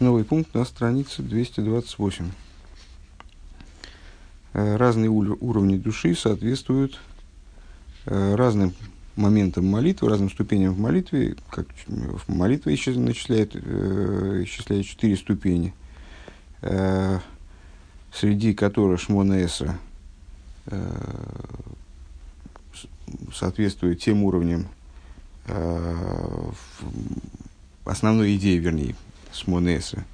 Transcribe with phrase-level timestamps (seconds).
[0.00, 2.30] Новый пункт на странице 228.
[4.54, 6.98] Э, разные уровни души соответствуют
[8.06, 8.72] э, разным
[9.16, 11.36] моментам молитвы, разным ступеням в молитве.
[11.50, 15.74] Как в молитве начисляет, э, исчисляет четыре ступени,
[18.10, 19.78] среди которых Шмона Эсра
[23.34, 24.66] соответствует тем уровням,
[27.84, 28.94] основной идеи, вернее,
[29.32, 30.04] с Монеса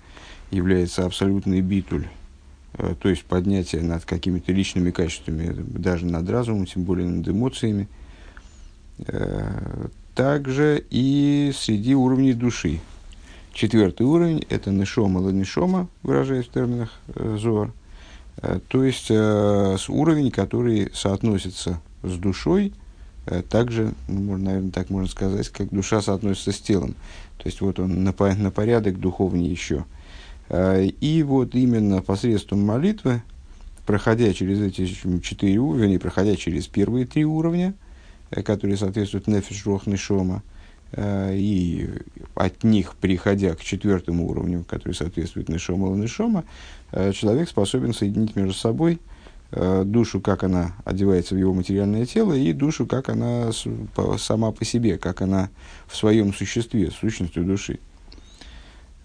[0.51, 2.07] является абсолютный битуль,
[2.75, 7.89] э, то есть поднятие над какими-то личными качествами, даже над разумом, тем более над эмоциями.
[9.07, 12.81] Э, также и среди уровней души.
[13.53, 17.73] Четвертый уровень– это нишома ланишома, выражаясь в терминах э, Зор.
[18.69, 22.75] То есть уровень, который соотносится с душой,
[23.49, 26.97] также, ну, наверное, так можно сказать, как душа соотносится с телом.
[27.47, 29.85] То есть вот он на, на порядок духовнее еще.
[30.49, 33.23] А, и вот именно посредством молитвы,
[33.87, 34.85] проходя через эти
[35.21, 37.75] четыре уровня, проходя через первые три уровня,
[38.33, 40.43] э, которые соответствуют нефиш, рох, нишома,
[40.91, 41.89] э, и
[42.35, 46.43] от них, приходя к четвертому уровню, который соответствует нишома, нишома,
[46.91, 48.99] э, человек способен соединить между собой
[49.53, 53.51] душу, как она одевается в его материальное тело, и душу, как она
[54.19, 55.51] сама по себе, как она
[55.87, 57.79] в своем существе, сущностью души.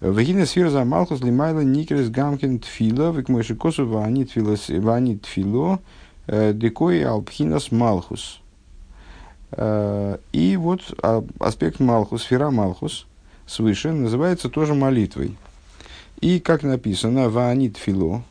[0.02, 5.78] Вегина сфера за Малхус лимайла никерес гамкин тфила, векмойши косу вани тфило,
[6.26, 8.40] э, декой алпхинас Малхус.
[9.52, 13.06] Э, и вот а, аспект Малхус, сфера Малхус,
[13.46, 15.36] свыше, называется тоже молитвой.
[16.20, 18.22] И, как написано, ваанит фило, э,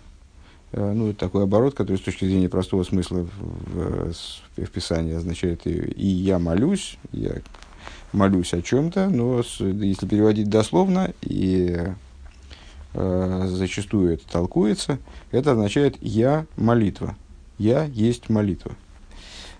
[0.73, 4.14] ну, это такой оборот, который с точки зрения простого смысла в, в,
[4.58, 7.33] в Писании означает и, и я молюсь, я
[8.13, 11.78] молюсь о чем-то, но с, если переводить дословно, и
[12.94, 15.00] э, зачастую это толкуется,
[15.31, 17.16] это означает «я молитва».
[17.58, 18.72] «Я есть молитва».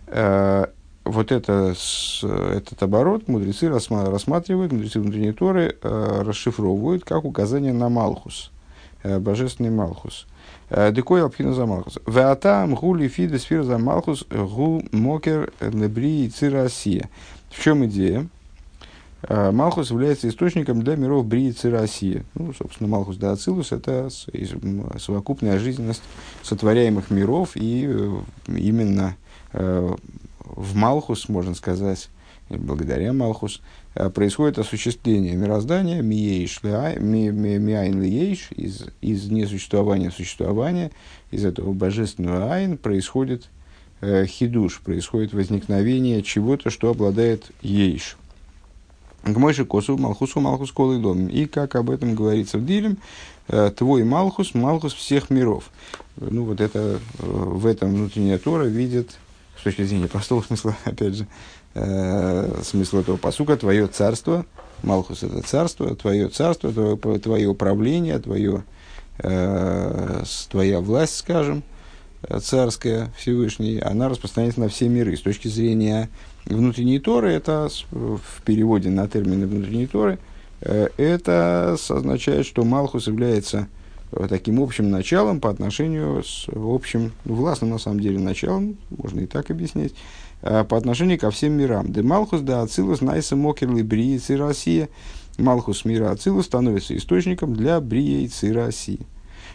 [0.08, 0.66] Э,
[1.04, 7.90] вот это, с, этот оборот мудрецы рассматривают, мудрецы внутренней Торы э, расшифровывают как указание на
[7.90, 8.52] Малхус,
[9.04, 10.28] э, божественный Малхус.
[10.74, 12.00] Э, Декой алпхина за Малхус.
[12.08, 17.10] Веатам гули фиде сфера за Малхус гу мокер лебри цирасия.
[17.50, 18.30] В чем идея?
[19.24, 22.24] А, Малхус является источником для миров Бриицы России.
[22.36, 24.08] Ну, собственно, Малхус да Ацилус– это
[24.98, 26.04] совокупная жизненность
[26.42, 29.18] сотворяемых миров, и э, именно
[29.52, 29.90] э,
[30.40, 32.10] в Малхус, можно сказать,
[32.50, 33.81] благодаря Малхус, э,
[34.14, 40.92] происходит осуществление мироздания миейш, миайн лиейш, из, из несуществования в существование,
[41.32, 43.50] из этого божественного айн происходит
[44.02, 48.18] хидуш, происходит возникновение чего-то, что обладает ейш.
[49.24, 51.28] К Мойше Косу, Малхусу, Малхус Колы Дом.
[51.28, 52.98] И как об этом говорится в Дилем,
[53.48, 55.70] э, твой Малхус, Малхус всех миров.
[56.18, 59.12] Ну, вот это, э, в этом внутренняя Тора видит,
[59.60, 61.28] с точки зрения простого смысла, опять же,
[61.74, 64.46] э, смысл этого посука, твое царство,
[64.84, 68.64] Малхус это царство, твое царство, твое, твое управление, твое,
[69.20, 71.64] э, твоя власть, скажем,
[72.42, 75.18] царская Всевышний, она распространяется на все миры.
[75.18, 76.10] С точки зрения
[76.46, 80.20] внутренней Торы, это в переводе на термины внутренней Торы,
[80.62, 83.68] э, это означает, что Малхус является
[84.12, 89.22] э, таким общим началом по отношению с общим, ну, властным на самом деле началом, можно
[89.22, 89.96] и так объяснять, э,
[90.42, 91.92] по отношению ко всем мирам.
[91.92, 94.90] Де Малхус да Ацилус найса мокерли брии и Россия.
[95.38, 99.00] Малхус мира Ацилус становится источником для брии и России.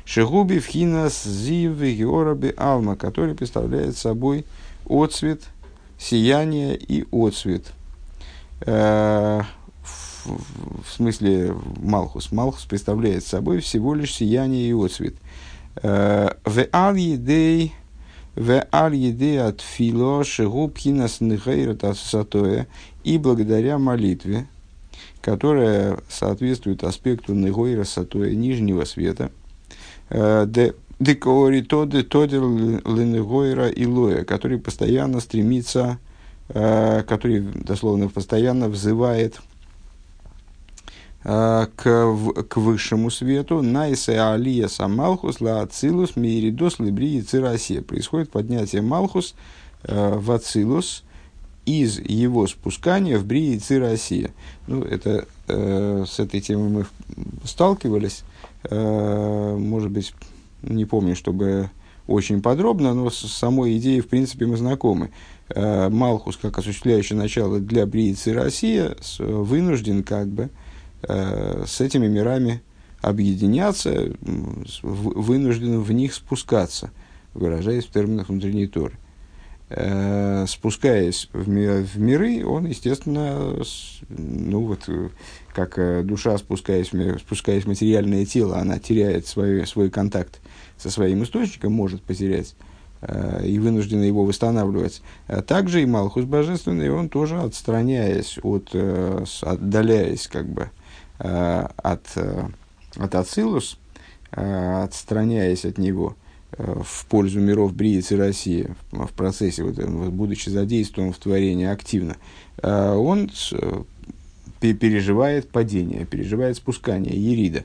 [0.05, 4.45] Шегуби вхинас зив геораби алма, который представляет собой
[4.89, 5.43] отцвет–
[5.99, 7.73] сияние и отцвет.
[8.61, 9.43] Э,
[10.25, 12.33] в, смысле Малхус.
[12.33, 15.15] Малхус представляет собой всего лишь сияние и отцвет.
[15.83, 17.75] Э, в ал едей
[18.37, 21.83] в ал едей от фило шегубхинас нехейрат
[23.03, 24.47] и благодаря молитве,
[25.23, 29.31] которая соответствует аспекту негойра сатоя нижнего света,
[30.11, 30.47] э,
[30.99, 35.99] Декори тоды тодер ленегойра и лоя, который постоянно стремится,
[36.49, 39.41] э, который дословно постоянно взывает
[41.27, 42.17] к,
[42.49, 43.61] к высшему свету.
[43.61, 47.83] Найсе алия самалхус ла ацилус миридос либри цирасия.
[47.83, 49.35] Происходит поднятие малхус
[49.83, 51.03] э, в ацилус
[51.65, 54.31] из его спускания в брии цирасия.
[54.69, 56.87] Ну, это, с этой темой мы
[57.45, 58.23] сталкивались.
[58.71, 60.13] может быть,
[60.63, 61.71] не помню, чтобы
[62.07, 65.11] очень подробно, но с самой идеей, в принципе, мы знакомы.
[65.49, 70.49] Э, Малхус, как осуществляющий начало для Бриицы Россия, вынужден как бы э,
[71.09, 72.63] с этими мирами
[73.01, 74.13] объединяться,
[74.83, 76.91] вынужден в них спускаться,
[77.35, 78.99] выражаясь в терминах внутренней Торы.
[79.69, 83.57] Э, спускаясь в, в миры, он, естественно,
[84.09, 84.89] ну вот,
[85.53, 90.41] как э, душа, спускаясь спускаясь в материальное тело, она теряет свой, свой контакт
[90.77, 92.55] со своим источником, может потерять,
[93.01, 95.03] э, и вынуждена его восстанавливать.
[95.27, 98.73] А также и Малхус Божественный, он тоже, отстраняясь от,
[99.43, 100.71] отдаляясь как бы
[101.19, 102.19] от,
[102.97, 103.79] от Ацилус,
[104.33, 106.17] отстраняясь от него–
[106.59, 109.77] в пользу миров Брииц и России в процессе, вот,
[110.11, 112.17] будучи задействован в творении активно,
[112.63, 113.83] э, он э,
[114.61, 117.65] переживает падение, переживает спускание Ерида.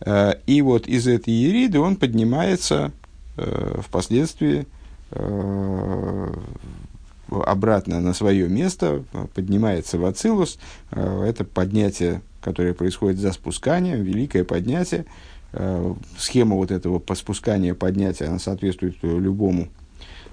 [0.00, 2.92] Э, и вот из этой Ериды он поднимается
[3.82, 4.66] впоследствии
[7.30, 10.58] обратно на свое место, поднимается в Ацилус.
[10.90, 15.06] Это поднятие, которое происходит за спусканием, великое поднятие–
[15.58, 19.68] Э, схема вот этого спускания, поднятия, она соответствует любому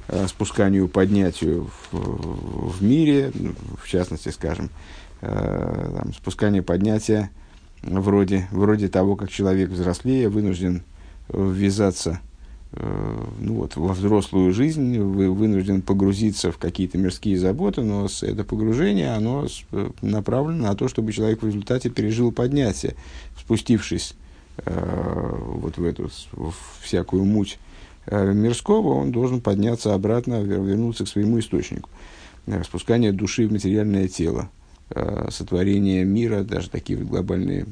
[0.10, 3.31] э, спусканию, поднятию в, в мире,
[3.81, 4.69] в частности, скажем,
[5.22, 7.30] э, там, спускание, поднятие
[7.84, 10.84] вроде, вроде того, как человек взрослее вынужден
[11.30, 12.19] ввязаться
[12.75, 19.14] ну вот, во взрослую жизнь, вы вынужден погрузиться в какие-то мирские заботы, но это погружение,
[19.14, 19.46] оно
[20.02, 22.96] направлено на то, чтобы человек в результате пережил поднятие,
[23.38, 24.16] спустившись
[24.58, 27.58] Э, вот в эту в всякую муть
[28.06, 31.90] э, мирского, он должен подняться обратно, вернуться к своему источнику.
[32.46, 34.50] Э, спускание души в материальное тело,
[35.30, 37.66] сотворение мира, даже такие глобальные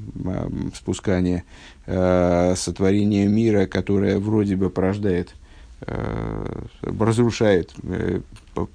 [0.74, 1.44] спускания,
[1.86, 5.36] сотворение мира, которое вроде бы порождает,
[6.82, 7.74] разрушает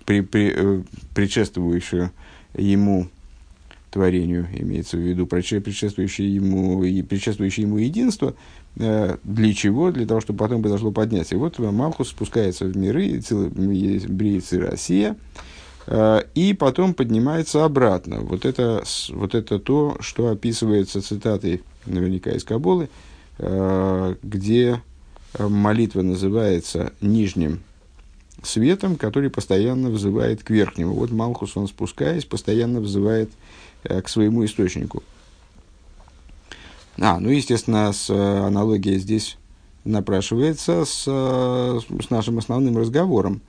[0.05, 0.85] при, при,
[1.15, 2.11] предшествующую
[2.55, 3.09] ему
[3.97, 8.35] творению, имеется в виду предшествующее ему, предшествующее ему единство,
[8.77, 9.91] э, для чего?
[9.91, 11.39] Для того, чтобы потом произошло поднятие.
[11.39, 15.17] Вот Малхус спускается в миры, Бриец и Россия, э,
[15.89, 18.19] и потом поднимается обратно.
[18.21, 22.89] Вот это, вот это то, что описывается цитатой наверняка из Каболы,
[23.39, 24.83] э, где
[25.39, 27.61] молитва называется нижним
[28.43, 30.95] светом, который постоянно взывает к верхнему.
[30.95, 33.31] Вот Малхус, он спускаясь, постоянно взывает
[33.89, 35.03] Э, к своему источнику.
[36.99, 39.37] А, ну, естественно, с, э, аналогия здесь
[39.85, 43.43] напрашивается с, э, с нашим основным разговором,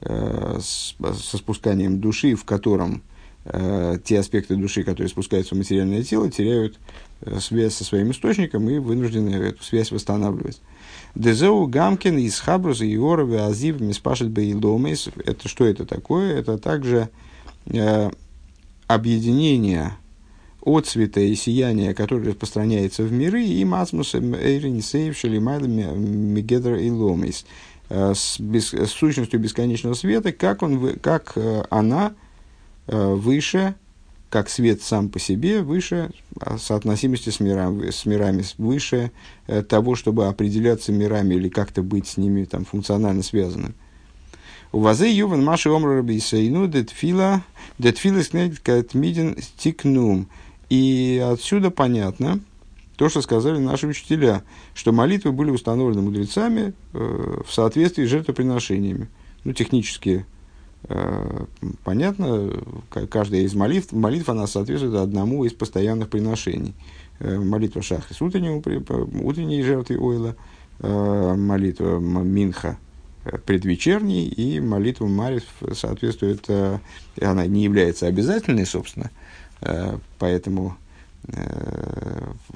[0.00, 3.02] со спусканием души, в котором
[3.44, 6.78] э, те аспекты души, которые спускаются в материальное тело, теряют
[7.22, 10.60] э, связь со своим источником и вынуждены эту связь восстанавливать.
[11.14, 15.08] Дезеу Гамкин из Хабруса и Орова Азив Миспашет Бейломейс.
[15.24, 16.38] Это что это такое?
[16.38, 17.10] Это также
[17.66, 18.10] э,
[18.86, 19.96] объединение
[20.62, 27.44] от цвета и сияния, которое распространяется в миры, и мазмусом эйрин сейв мегедр и ломис,
[27.44, 32.14] э, с, без, с сущностью бесконечного света, как, он, как э, она
[32.86, 33.74] э, выше,
[34.30, 36.10] как свет сам по себе, выше
[36.58, 39.12] соотносимости с мирами, с мирами выше
[39.68, 43.74] того, чтобы определяться мирами или как-то быть с ними там, функционально связанным.
[44.74, 47.44] У вазе юван маши омра рабисейну детфила,
[47.78, 50.26] детфила снегет мидин стикнум.
[50.68, 52.40] И отсюда понятно,
[52.96, 54.42] то, что сказали наши учителя,
[54.74, 59.08] что молитвы были установлены мудрецами э, в соответствии с жертвоприношениями.
[59.44, 60.26] Ну, технически
[60.84, 61.44] э,
[61.82, 62.52] понятно,
[63.10, 66.74] каждая из молитв, молитва она соответствует одному из постоянных приношений.
[67.18, 68.62] Э, молитва Шахрис, утреннего,
[69.22, 70.36] утренней жертвы Ойла,
[70.80, 72.78] э, молитва Минха,
[73.46, 76.78] предвечерний, и молитва Марис соответствует, э,
[77.20, 79.10] она не является обязательной, собственно,
[79.62, 80.83] э, поэтому э,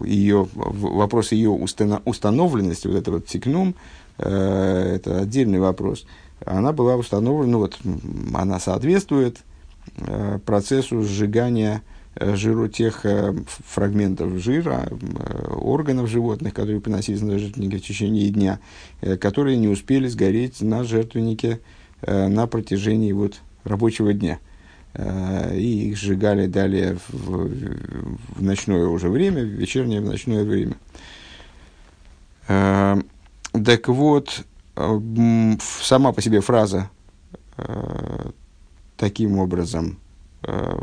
[0.04, 3.74] ее, вопрос ее установленности, вот это вот тикнум,
[4.18, 6.06] это отдельный вопрос.
[6.44, 7.78] Она была установлена, ну вот,
[8.34, 9.38] она соответствует
[10.44, 11.82] процессу сжигания
[12.20, 18.30] Э, жиру тех э, фрагментов жира, э, органов животных, которые приносились на жертвенники в течение
[18.30, 18.58] дня,
[19.20, 21.60] которые не успели сгореть на жертвеннике
[22.06, 24.38] на протяжении вот рабочего дня.
[24.98, 27.48] И их сжигали далее в,
[28.36, 30.74] в ночное уже время, в вечернее, в ночное время.
[32.46, 36.90] Так вот, сама по себе фраза
[38.96, 39.98] таким образом
[40.44, 40.78] Э,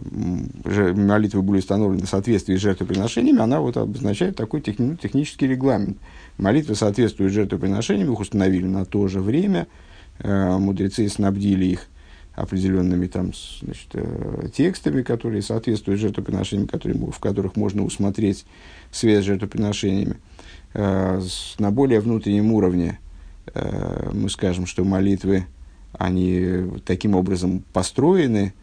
[0.94, 5.98] молитвы были установлены в соответствии с жертвоприношениями, она вот обозначает такой техни- технический регламент.
[6.38, 9.68] Молитвы соответствуют жертвоприношениям, их установили на то же время,
[10.20, 11.88] э, мудрецы снабдили их
[12.36, 18.46] определенными там, значит, э, текстами, которые соответствуют жертвоприношениям, которые, в которых можно усмотреть
[18.92, 20.18] связь с жертвоприношениями.
[20.74, 23.00] на более внутреннем уровне
[24.12, 25.46] мы скажем, что молитвы,
[25.94, 28.54] они таким образом построены,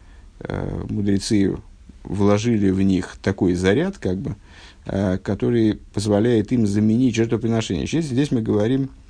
[0.89, 1.55] мудрецы
[2.03, 4.35] вложили в них такой заряд, как бы,
[4.85, 7.87] который позволяет им заменить жертвоприношение.
[7.87, 9.02] Здесь, здесь мы говорим Э,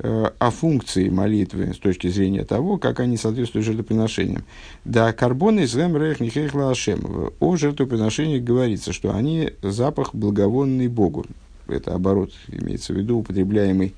[0.00, 4.44] о функции молитвы с точки зрения того, как они соответствуют жертвоприношениям.
[4.84, 7.32] Да, карбон из рейх нихейхла ашем.
[7.40, 11.26] О жертвоприношениях говорится, что они запах благовонный Богу.
[11.66, 13.94] Это оборот имеется в виду, употребляемый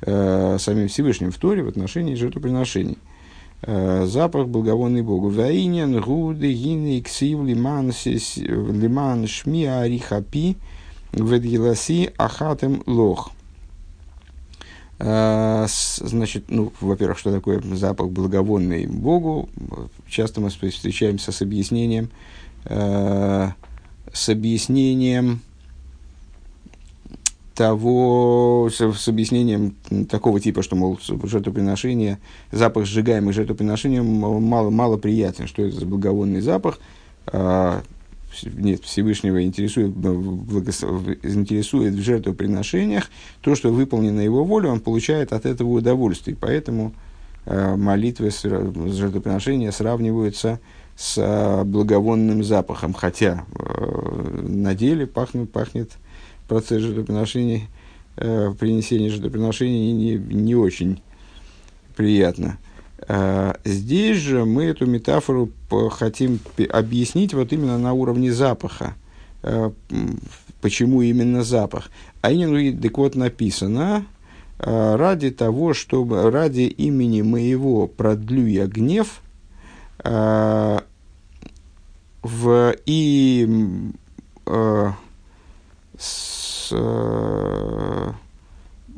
[0.00, 2.98] э, самим Всевышним в Торе в отношении жертвоприношений.
[3.62, 5.28] Э, запах благовонный Богу.
[5.28, 10.56] Ваинен, гуды, гины, ксив, лиман, лиман, шми, арихапи,
[11.12, 13.30] ведгиласи, ахатем, лох.
[15.04, 19.48] А, значит, ну, во-первых, что такое запах благовонный Богу?
[20.08, 22.08] Часто мы встречаемся с объяснением,
[22.66, 23.48] э,
[24.12, 25.40] с объяснением
[27.56, 29.74] того, с, объяснением
[30.08, 32.20] такого типа, что, мол, жертвоприношение,
[32.52, 35.48] запах сжигаемых жертвоприношением мало, мало приятен.
[35.48, 36.78] Что это за благовонный запах?
[38.42, 40.82] Э, нет, Всевышнего интересует, благос...
[41.22, 43.10] интересует в жертвоприношениях,
[43.40, 46.36] то, что выполнено его волю, он получает от этого удовольствие.
[46.38, 46.92] Поэтому
[47.46, 50.60] э, молитвы с, жертвоприношения сравниваются
[50.96, 55.92] с э, благовонным запахом, хотя э, на деле пахнет, пахнет
[56.48, 57.68] процесс жертвоприношений,
[58.16, 61.02] э, принесения жертвоприношений не, не очень
[61.96, 62.58] приятно.
[63.64, 65.50] Здесь же мы эту метафору
[65.90, 66.38] хотим
[66.70, 68.94] объяснить вот именно на уровне запаха.
[69.42, 69.72] А,
[70.60, 71.90] почему именно запах?
[72.20, 74.06] А именно, так вот написано,
[74.58, 79.20] а, ради того, чтобы, ради имени моего продлю я гнев,
[82.22, 83.48] в, и
[85.98, 86.74] с,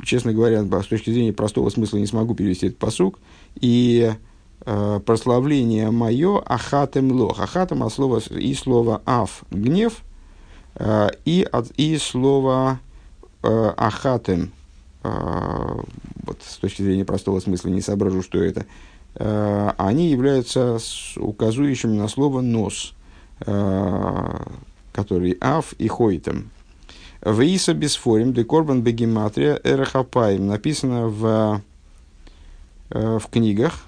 [0.02, 3.18] честно говоря, с точки зрения простого смысла не смогу перевести этот посук,
[3.60, 4.12] и
[4.64, 7.40] э, прославление мое ахатем лох.
[7.40, 10.02] Ахатем от слова, и слова ав– гнев,
[10.76, 12.80] э, и, от, и слово
[13.42, 14.52] э, ахатем,
[15.02, 15.08] э,
[16.26, 18.66] вот с точки зрения простого смысла не соображу, что это,
[19.16, 20.78] э, они являются
[21.16, 22.94] указующими на слово нос,
[23.40, 24.38] э,
[24.92, 26.50] который ав и хойтем.
[27.24, 30.46] Виса бисфорим, декорбан бегематрия, эрахапаем.
[30.46, 31.62] Написано в
[32.94, 33.80] Э, в книгах,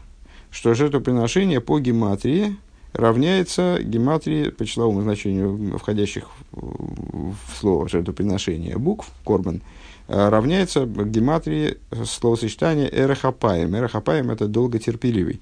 [0.51, 2.57] что жертвоприношение по гематрии
[2.93, 9.63] равняется гематрии по числовому значению входящих в слово жертвоприношение букв, корбан,
[10.09, 13.77] э, равняется гематрии словосочетания эрахапаем.
[13.77, 15.41] Эрахапаем– это долготерпеливый.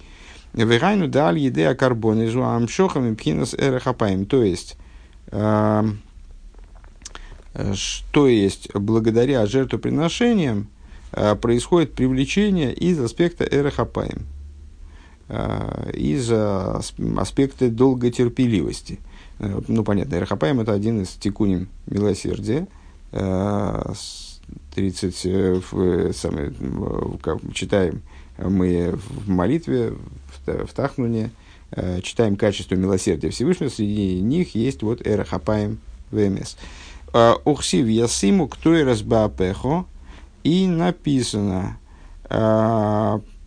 [0.52, 4.26] Вегайну дал еде карбоны жуам шохам пхинас эрахапаем.
[4.26, 4.76] То есть,
[5.28, 5.84] э,
[7.72, 10.73] что есть благодаря жертвоприношениям, Э,
[11.40, 14.26] происходит привлечение из аспекта эрохапаем,
[15.28, 18.98] э, из аспекта долготерпеливости.
[19.38, 22.66] Э, ну, понятно, эрохапаем– это один из тикуним милосердия,
[23.12, 23.76] 30,
[26.16, 26.52] самый,
[27.52, 28.02] читаем
[28.38, 31.30] мы в молитве, в, в Тахнуне,
[32.02, 35.78] читаем качество милосердия Всевышнего, среди них есть вот эрохапаем
[36.10, 36.56] ВМС.
[37.44, 39.86] Ухсив ясиму ктуй разбаапехо,
[40.44, 41.78] и написано,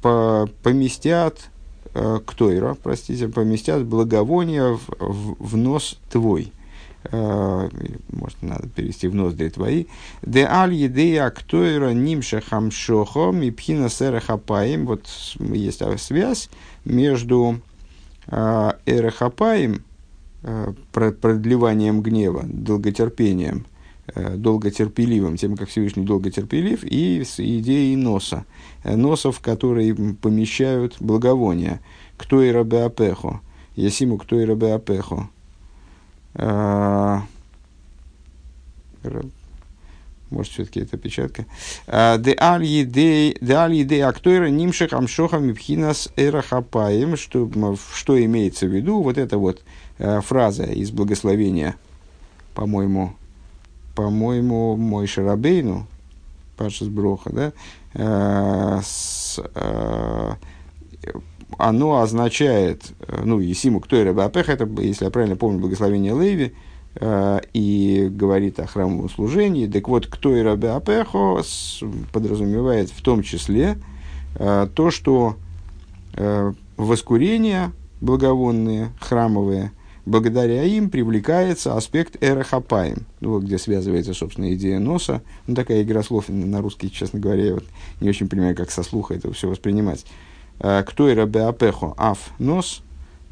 [0.01, 1.49] по, поместят
[1.93, 6.51] э, ктойра, простите, поместят благовония в, в, в нос твой.
[7.05, 7.69] Э,
[8.11, 9.85] может, надо перевести в ноздри твои.
[10.21, 14.85] Де аль едея ктойра нимша хамшохо мипхина серахапаем.
[14.85, 15.07] Вот
[15.39, 16.49] есть связь
[16.85, 17.59] между
[18.27, 19.83] э, эрахапаем,
[20.43, 23.65] э, продлеванием гнева, долготерпением–
[24.15, 28.45] долготерпеливым, тем, как Всевышний долготерпелив, и с идеей носа.
[28.83, 31.81] Э, носов, которые помещают благовония.
[32.15, 33.41] Кто и рабе апехо.
[33.75, 35.29] Ясиму кто и рабе апехо.
[36.35, 37.19] Э,
[40.29, 41.45] может, все-таки это печатка.
[41.87, 47.15] Де аль едей актойра нимших амшохам мипхинас эрахапаем.
[47.15, 47.49] Что,
[47.93, 49.01] что имеется в виду?
[49.01, 49.61] Вот эта вот
[49.97, 51.75] фраза из благословения,
[52.55, 53.15] по-моему,
[53.97, 55.87] по-моему, мой Шарабейну,
[56.55, 57.53] Пашас Броха, да,
[57.95, 60.33] э, с, э,
[61.57, 62.91] оно означает,
[63.23, 66.53] ну, Есиму кто и Рабапех, это, если я правильно помню, благословение Леви,
[66.93, 69.65] э, и говорит о храмовом служении.
[69.65, 71.41] Так вот, кто и Рабапехо
[72.13, 73.79] подразумевает в том числе
[74.35, 75.37] э, то, что
[76.13, 79.71] э, воскурения благовонные, храмовые,
[80.07, 85.21] благодаря им привлекается аспект эрахапаем, ну, где связывается, собственно, идея носа.
[85.45, 87.65] Ну, такая игра слов на русский, честно говоря, я вот
[87.99, 90.05] не очень понимаю, как со слуха это все воспринимать.
[90.59, 92.83] Э, кто и рабеапехо аф нос,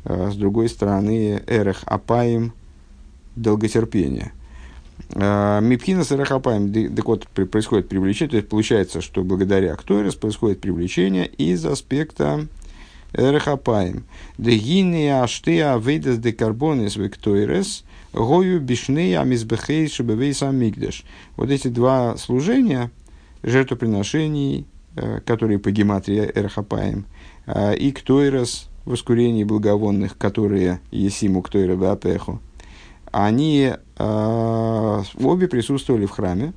[0.04, 1.42] э, с другой стороны
[1.86, 2.54] апаем
[3.38, 4.34] долготерпение.
[5.12, 10.60] Э, Мипхина с эрахапаем, так вот, происходит привлечение, то есть получается, что благодаря ктойрес происходит
[10.60, 12.48] привлечение из аспекта
[13.16, 14.06] Рехапаем.
[14.38, 21.06] Дегине аштеа вейдес де карбонес вектойрес, гою бишнея мизбехей шебевейс амигдеш.
[21.38, 22.92] Вот эти два служения,
[23.44, 27.06] жертвоприношений, э, которые по гематрии Эрхапаем,
[27.46, 32.42] э, и ктойрес, воскурений благовонных, которые есиму ктойра бапеху,
[33.12, 36.54] они э, обе присутствовали в храме,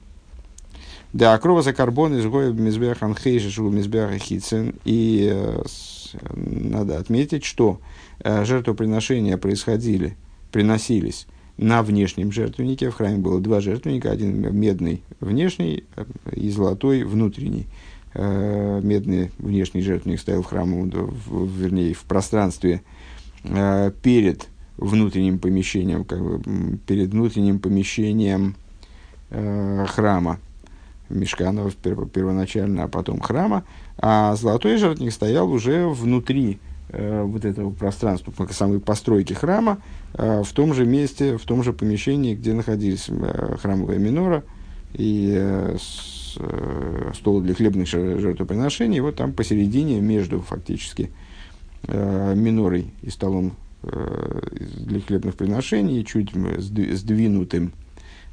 [1.13, 4.75] да, крова за карбон из гоя мизбех анхейши шубу мизбеха хитцин.
[4.85, 5.63] И э,
[6.35, 7.81] надо отметить, что
[8.21, 10.17] э, жертвоприношения происходили,
[10.53, 12.91] приносились на внешнем жертвеннике.
[12.91, 17.67] В храме было два жертвенника, один медный внешний э, и золотой внутренний.
[18.15, 22.81] Медный внешний жертвенник стоял в храме, вернее, в пространстве
[23.45, 24.49] перед
[24.79, 28.57] внутренним помещением, как бы, перед внутренним помещением
[29.31, 30.41] храма
[31.09, 33.65] Мешканов первоначально, а потом храма,
[33.99, 36.59] а золотой жертвенник стоял уже внутри
[36.91, 39.79] э, вот этого пространства, самой постройки храма,
[40.15, 44.45] э, в том же месте, в том же помещении, где находились э, храмовая минора
[44.95, 51.11] и э, с, э, стол для хлебных жертвоприношений, вот там посередине, между фактически
[51.85, 57.73] э, минорой и столом э, для хлебных приношений, чуть сдвинутым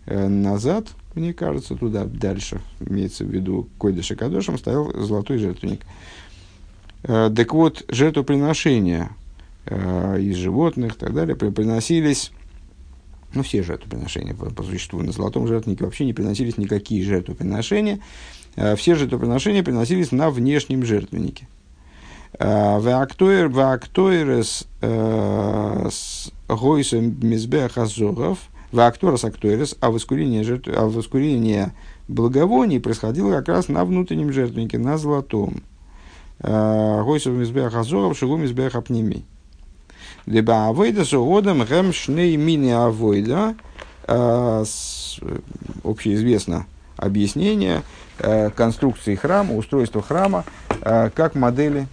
[0.07, 5.83] назад– мне кажется, туда дальше, имеется в виду Койдыша Кадошем, стоял золотой жертвенник.
[7.03, 9.11] Э, так вот, жертвоприношения
[9.65, 12.33] э, из животных и так далее приносились,
[13.33, 18.01] ну, все жертвоприношения по, по существу на золотом жертвеннике вообще не приносились никакие жертвоприношения.
[18.57, 21.47] Э, все жертвоприношения приносились на внешнем жертвеннике.
[22.37, 23.47] Ваактоирес
[24.81, 28.39] с гойсом мизбех азоров–
[28.75, 31.73] Вакторас актуэрис, а воскурение, жертв, а воскурение
[32.09, 35.63] благовоний происходило как раз на внутреннем жертвеннике, на золотом.
[36.41, 39.23] А, Гойсов мизбех азоров, шигу мизбех апними.
[40.25, 43.55] Либо авойда с угодом гэм шней мини авойда.
[44.07, 44.63] А,
[45.83, 47.81] общеизвестно объяснение
[48.55, 50.45] конструкции храма, устройства храма,
[50.81, 51.87] как модели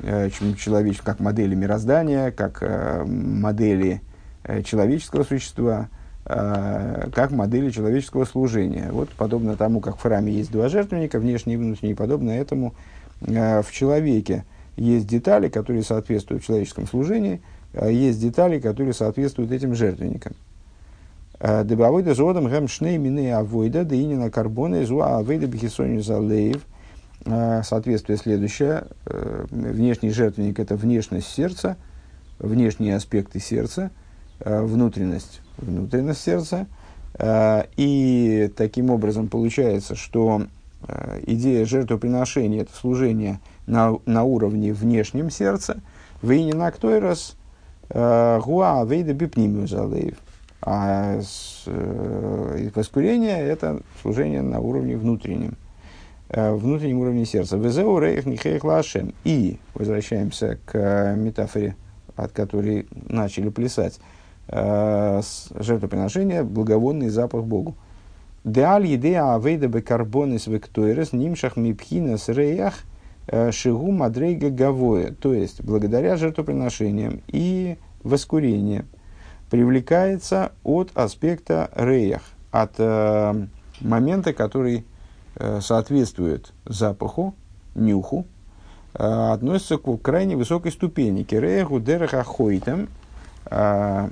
[0.00, 2.62] человеческого, как модели мироздания, как
[3.06, 4.00] модели
[4.64, 8.90] человеческого существа– Э, как модели человеческого служения.
[8.92, 12.74] Вот подобно тому, как в храме есть два жертвенника, внешний и внутренний, подобно этому
[13.22, 14.44] э, в человеке
[14.76, 17.40] есть детали, которые соответствуют человеческому служению,
[17.74, 20.34] а есть детали, которые соответствуют этим жертвенникам.
[21.40, 26.62] Э, Дебавойда зодом гэм шней мины авойда, да инина карбона изуа авойда бихисони залеев.
[27.24, 28.84] Соответствие следующее.
[29.04, 31.76] Внешний жертвенник– это внешность сердца,
[32.40, 33.92] внешние аспекты сердца,
[34.40, 36.66] внутренность внутренность сердца.
[37.14, 40.42] Э, и таким образом получается, что
[40.86, 45.80] э, идея жертвоприношения– это служение на, на уровне внешнем сердца.
[46.22, 47.36] Вейни на кто раз
[47.90, 50.16] э, гуа вейда бипнимию залеев.
[50.64, 51.20] А
[52.76, 55.56] воскурение– это служение на уровне внутреннем,
[56.28, 57.56] внутреннем уровне сердца.
[57.56, 58.62] Везеу рейх нихейх.
[59.24, 61.74] И возвращаемся к метафоре,
[62.14, 63.98] от которой начали плясать
[64.48, 65.20] э,
[65.58, 67.76] жертвоприношения благовонный запах Богу.
[68.44, 72.74] Деаль едея авейда бекарбонис вектуэрес нимшах мипхинас реях
[73.28, 75.12] э, шигу мадрейга гавоя.
[75.12, 78.86] То есть, благодаря жертвоприношениям и воскурениям
[79.48, 83.46] привлекается от аспекта реях, от э,
[83.80, 84.84] момента, который
[85.36, 87.34] э, соответствует запаху,
[87.74, 88.26] нюху,
[88.94, 91.22] э, относится к крайне высокой ступени.
[91.22, 92.88] Кирееху дереха хойтем,
[93.46, 94.08] э,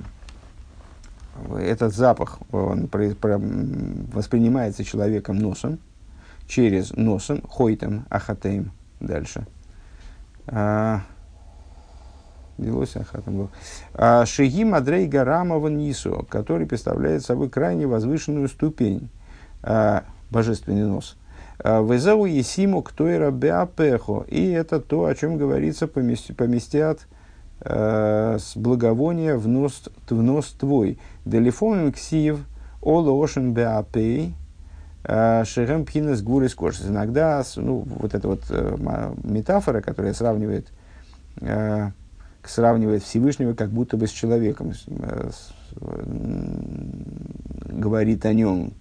[1.59, 5.79] этот запах он воспринимается человеком носом,
[6.47, 9.45] через носом, хойтем, ахатейм, дальше.
[10.47, 11.01] А,
[12.57, 13.49] Делось ахатом был.
[13.93, 19.09] А, Шеги Мадрей Гарамова Нису, который представляет собой крайне возвышенную ступень,
[19.63, 21.17] а, божественный нос.
[21.63, 24.25] Везау Есиму Ктойра Беапехо.
[24.27, 27.07] И это то, о чем говорится, поместят
[27.63, 30.97] с благовония в нос, в нос твой.
[31.25, 32.39] Делифоном ксив
[32.81, 34.33] ола ошен беапей
[35.03, 36.87] э, шерем пхинес гурис кошес.
[36.87, 38.77] Иногда ну, вот эта вот э,
[39.23, 40.67] метафора, которая сравнивает
[42.43, 45.29] сравнивает Всевышнего как будто бы с человеком, э,
[47.69, 48.73] говорит о нем,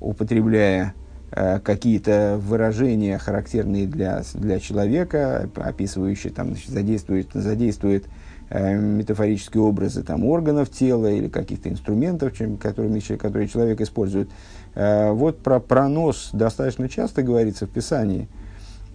[0.00, 0.99] употребляя э,
[1.30, 8.06] какие-то выражения, характерные для, для человека, описывающие, там, значит, задействует, задействует
[8.50, 14.28] э, метафорические образы там, органов тела или каких-то инструментов, чем, которыми, которые человек использует.
[14.74, 18.28] Э, вот про пронос достаточно часто говорится в Писании,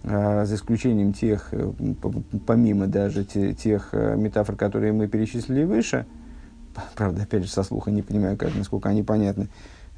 [0.04, 1.72] э, за исключением тех, э,
[2.46, 6.06] помимо даже те, тех э, метафор, которые мы перечислили выше,
[6.94, 9.48] правда, опять же, со слуха не понимаю, как, насколько они понятны,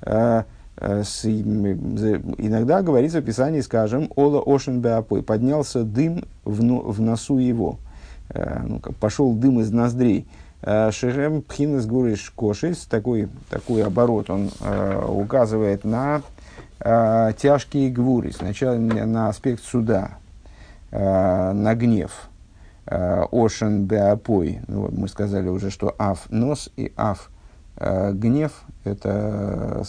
[0.03, 0.45] э, Э,
[0.81, 7.79] иногда говорится в Писании, скажем, «Ола ошен беапой»– поднялся дым в, в носу его,
[8.31, 10.27] э, ну, пошел дым из ноздрей.
[10.63, 16.23] Э, Шерем пхинес гуриш кошис, такой, такой оборот, он э, указывает на
[16.79, 20.19] э, тяжкие гвури, сначала на аспект суда,
[20.91, 22.29] э, на гнев.
[22.91, 27.29] Ошен беапой, ну, мы сказали уже, что аф нос и аф
[27.77, 29.83] гнев– это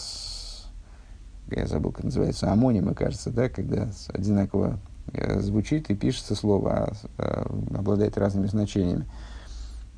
[1.56, 4.78] я забыл, как называется, амонимы, кажется, да, когда одинаково
[5.12, 9.06] э, звучит и пишется слово, а, а обладает разными значениями.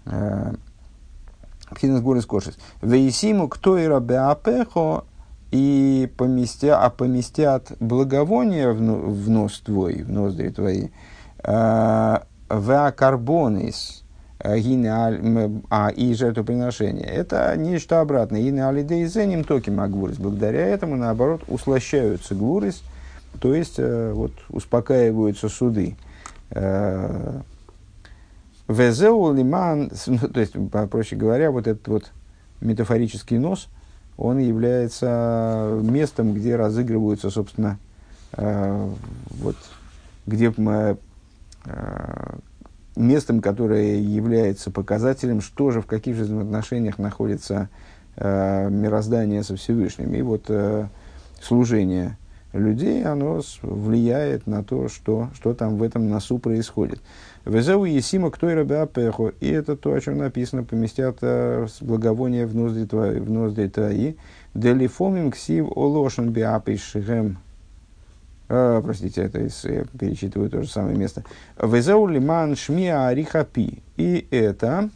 [0.06, 0.54] Э,
[1.70, 2.58] Пхинас горис кошес.
[2.82, 5.04] Вейсиму кто и рабеапехо
[5.50, 10.88] и поместя, а поместят благовония в, в нос твой, в ноздри твои.
[11.44, 12.18] Э,
[12.50, 14.01] Веакарбонис
[14.44, 17.06] а и жертвоприношение.
[17.06, 18.40] Это нечто обратное.
[18.40, 20.16] И на алидейзеним токи магвурис.
[20.16, 22.82] Благодаря этому, наоборот, услощаются гвурис,
[23.40, 25.96] то есть э, вот, успокаиваются суды.
[26.50, 27.40] Э,
[28.68, 30.54] Везеу лиман, ну, то есть,
[30.90, 32.10] проще говоря, вот этот вот
[32.60, 33.68] метафорический нос,
[34.16, 37.78] он является местом, где разыгрываются, собственно,
[38.32, 38.88] э,
[39.30, 39.56] вот,
[40.26, 40.96] где мы
[42.96, 47.68] местом, которое является показателем, что же, в каких же взаимоотношениях находится
[48.16, 50.14] э, мироздание со Всевышним.
[50.14, 50.86] И вот э,
[51.40, 52.16] служение
[52.52, 57.00] людей, оно влияет на то, что, что там в этом носу происходит.
[57.44, 59.32] Везеу Есима кто и пехо.
[59.40, 64.14] И это то, о чем написано, поместят э, благовоние в ноздри твои, в ноздри твои.
[64.54, 67.38] Делифомим ксив олошен биапишгем
[68.52, 71.24] Uh, простите, это из, я перечитываю то же самое место.
[71.58, 73.82] Везеу лиман шмия арихапи.
[73.96, 74.90] И это,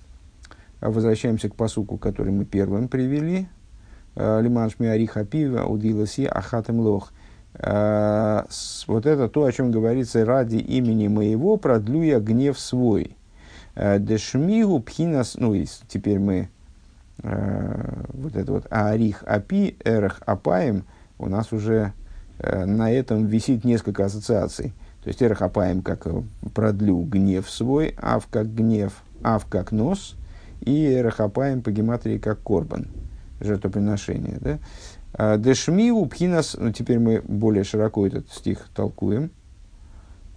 [0.83, 3.49] возвращаемся к посуку, который мы первым привели.
[4.15, 7.13] Uh, лиман шмия арихапи удиласи ахатем лох.
[7.55, 13.17] Вот это то, о чем говорится, ради имени моего продлю я гнев свой.
[13.75, 16.51] Дешмигу пхинас, ну и теперь мы
[17.23, 20.85] вот это вот арих апи, эрах апаем,
[21.19, 21.95] у нас уже
[22.39, 24.73] на этом висит несколько ассоциаций.
[25.07, 26.23] То есть эрахапаем как э,
[26.53, 30.17] продлю гнев свой, ав как гнев, ав как нос,
[30.63, 32.89] и эрахапаем по гематрии как корбан,
[33.41, 34.39] жертвоприношение.
[34.41, 34.59] Да?
[35.13, 39.31] А Дешмиу пхинас, ну теперь мы более широко этот стих толкуем,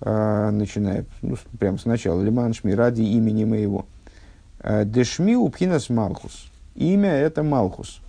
[0.02, 3.88] а, начиная ну, прямо сначала, лиман шми ради имени моего.
[4.60, 6.52] А Дешмиу пхинас малхус.
[6.76, 8.02] Имя это малхус,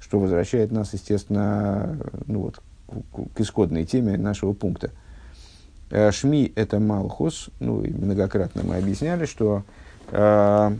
[0.00, 4.90] что возвращает нас, естественно, ну вот, к исходной теме нашего пункта.
[5.90, 7.50] Э, Шми– это Малхус.
[7.60, 9.62] Ну, и многократно мы объясняли, что
[10.10, 10.76] э,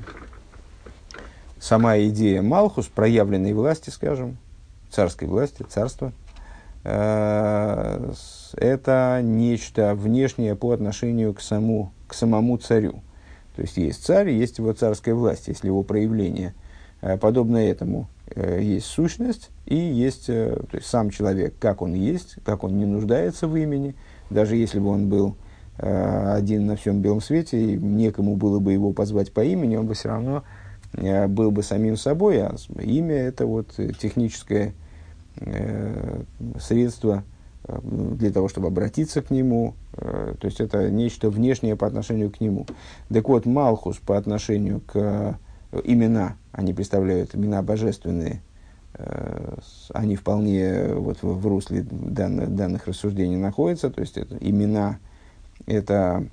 [1.61, 4.37] сама идея Малхус, проявленной власти, скажем,
[4.91, 6.13] царской власти, царства,
[6.85, 8.13] э,
[8.57, 13.03] это нечто внешнее по отношению к, саму, к самому царю.
[13.57, 16.55] То есть есть царь, есть его царская власть, есть его проявление.
[17.01, 22.37] Э, подобно этому есть сущность и есть э, то есть сам человек, как он есть,
[22.45, 23.95] как он не нуждается в имени,
[24.31, 25.37] даже если бы он был
[25.79, 29.87] э, один на всем белом свете, и некому было бы его позвать по имени, он
[29.87, 30.43] бы все равно
[31.29, 33.69] был бы самим собой, а имя это вот
[34.01, 34.73] техническое
[36.59, 37.23] средство
[37.83, 42.67] для того, чтобы обратиться к нему, то есть это нечто внешнее по отношению к нему.
[43.13, 45.39] Так вот, Малхус по отношению к
[45.85, 48.43] имена, они представляют имена божественные,
[48.95, 49.57] э,
[49.93, 54.99] они вполне вот в, русле данных, данных рассуждений находятся, то есть это, имена
[55.67, 56.25] это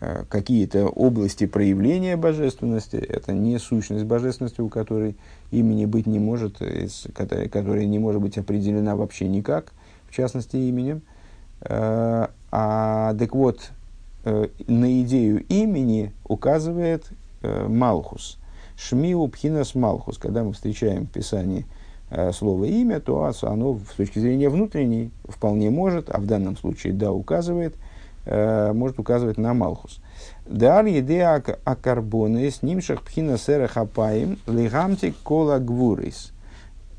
[0.00, 5.16] э, какие-то области проявления божественности, это не сущность божественности, у которой
[5.50, 6.58] имени быть не может,
[7.14, 9.72] которая, не может быть определена вообще никак,
[10.08, 11.02] в частности именем.
[11.62, 13.70] Э, а, так вот,
[14.24, 17.10] на идею имени указывает
[17.42, 18.38] Малхус–
[18.88, 20.18] Шмиу пхинас малхус.
[20.18, 21.66] Когда мы встречаем в Писании
[22.10, 26.92] э, слово имя, то оно с точки зрения внутренней вполне может, а в данном случае
[26.92, 27.76] да указывает
[28.24, 30.00] может указывать на Малхус.
[30.46, 36.32] Дар еде акарбоны с нимшах пхина сера хапаем лигамтик кола гвурис.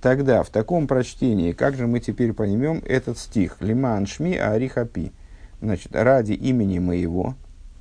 [0.01, 3.55] Тогда в таком прочтении, как же мы теперь поймем этот стих?
[3.61, 5.13] Лиман шми арихапи.
[5.61, 7.35] Значит, ради имени моего,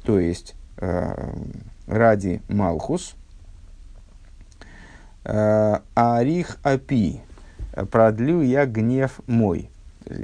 [0.04, 1.32] то есть э,
[1.88, 3.21] ради Малхус, э,
[5.24, 7.20] арих апи,
[7.90, 9.70] продлю я гнев мой,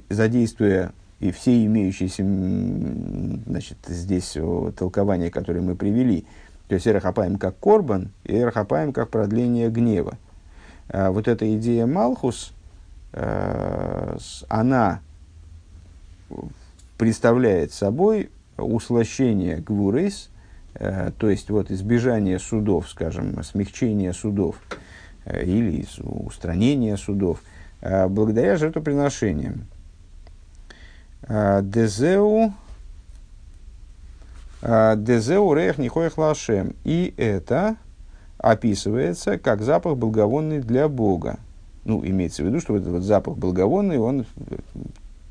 [0.09, 2.23] задействуя и все имеющиеся
[3.47, 4.37] значит, здесь
[4.77, 6.25] толкования, которые мы привели,
[6.69, 10.19] то есть эрахапаем как корбан и эрахапаем как продление гнева.
[10.89, 12.53] А вот эта идея Малхус,
[13.13, 15.01] э, она
[16.97, 20.38] представляет собой услощение гвурейс, э,
[20.75, 24.57] то есть вот избежание судов, скажем, смягчение судов
[25.25, 27.43] э, или устранение судов,
[27.81, 29.67] благодаря жертвоприношениям.
[31.29, 32.53] Дезеу
[34.63, 36.75] Дезеу рех нихоих лашем.
[36.85, 37.77] И это
[38.39, 41.39] описывается как запах благовонный для Бога.
[41.85, 44.27] Ну, имеется в виду, что этот вот запах благовонный, он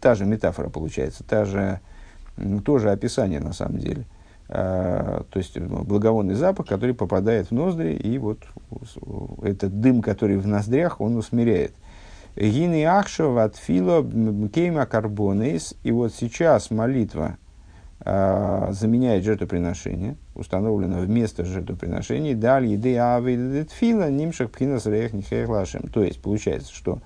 [0.01, 1.79] та же метафора получается, та же,
[2.65, 4.05] тоже описание на самом деле.
[4.49, 8.39] А, то есть благовонный запах, который попадает в ноздри, и вот
[9.41, 11.73] этот дым, который в ноздрях, он усмиряет.
[12.37, 14.03] Гини ахшо от фило
[14.49, 15.73] кейма карбонейс.
[15.83, 17.37] И вот сейчас молитва
[17.99, 25.11] а, заменяет жертвоприношение, установлено вместо жертвоприношений, даль еды авидет фила нимшах пхинас рех
[25.91, 26.99] То есть, получается, что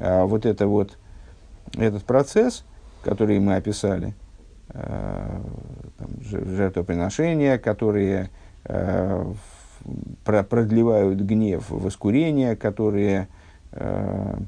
[0.00, 0.96] а, вот это вот,
[1.74, 2.64] этот процесс,
[3.02, 4.14] который мы описали,
[4.72, 8.30] там, жертвоприношения, которые
[8.64, 9.32] а,
[10.24, 13.28] продлевают гнев, воскурения, которые
[13.72, 14.38] а,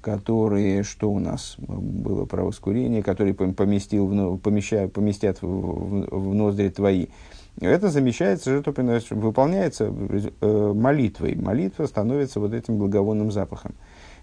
[0.00, 6.34] которые, что у нас было про воскурение, которые поместил в, помещают, поместят в, в, в
[6.34, 7.06] ноздри твои.
[7.60, 9.92] Это замещается, жертвоприношение, выполняется
[10.40, 11.34] э, молитвой.
[11.34, 13.74] Молитва становится вот этим благовонным запахом.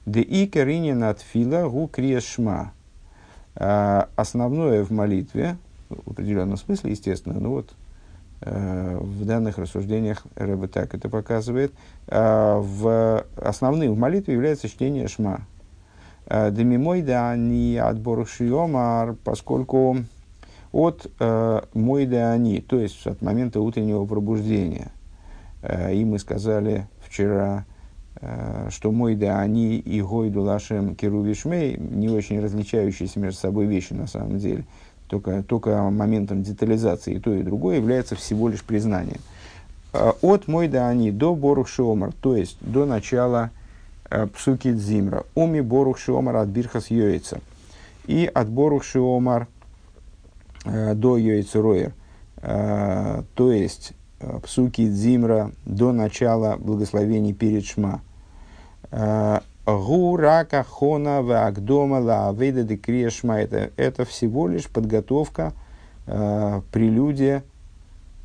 [0.06, 2.74] Де и каринин от фила гу криешма.
[3.56, 5.58] А, основное в молитве,
[5.90, 7.74] в определенном смысле, естественно, ну вот,
[8.42, 11.74] Э, в данных рассуждениях Рэбе так это показывает.
[12.08, 15.42] Э, в основным в молитве является чтение Шма.
[16.28, 19.98] Э, Демимой да не отбор шиомар, поскольку
[20.72, 21.10] от
[21.74, 24.92] мой да они, то есть от момента утреннего пробуждения.
[25.64, 27.64] И мы сказали вчера,
[28.70, 34.08] что мой да они и гойду лашем керувишмей не очень различающиеся между собой вещи на
[34.08, 34.64] самом деле
[35.08, 39.20] только, только моментом детализации и то, и другое является всего лишь признанием.
[39.94, 43.52] А, от мой да они до борух шиомар, то есть до начала
[44.10, 45.24] э, псуки дзимра.
[45.36, 47.40] Оми борух шиомар от бирхас йоица.
[48.08, 49.48] И от борух шиомар
[50.66, 51.94] э, до йоица роер.
[52.38, 53.94] Э, то есть
[54.44, 58.02] псуки дзимра до начала благословений перед шма.
[59.66, 65.54] Гурака хона вагдома лаавейда декрия это, это всего лишь подготовка,
[66.06, 67.44] э, прелюдия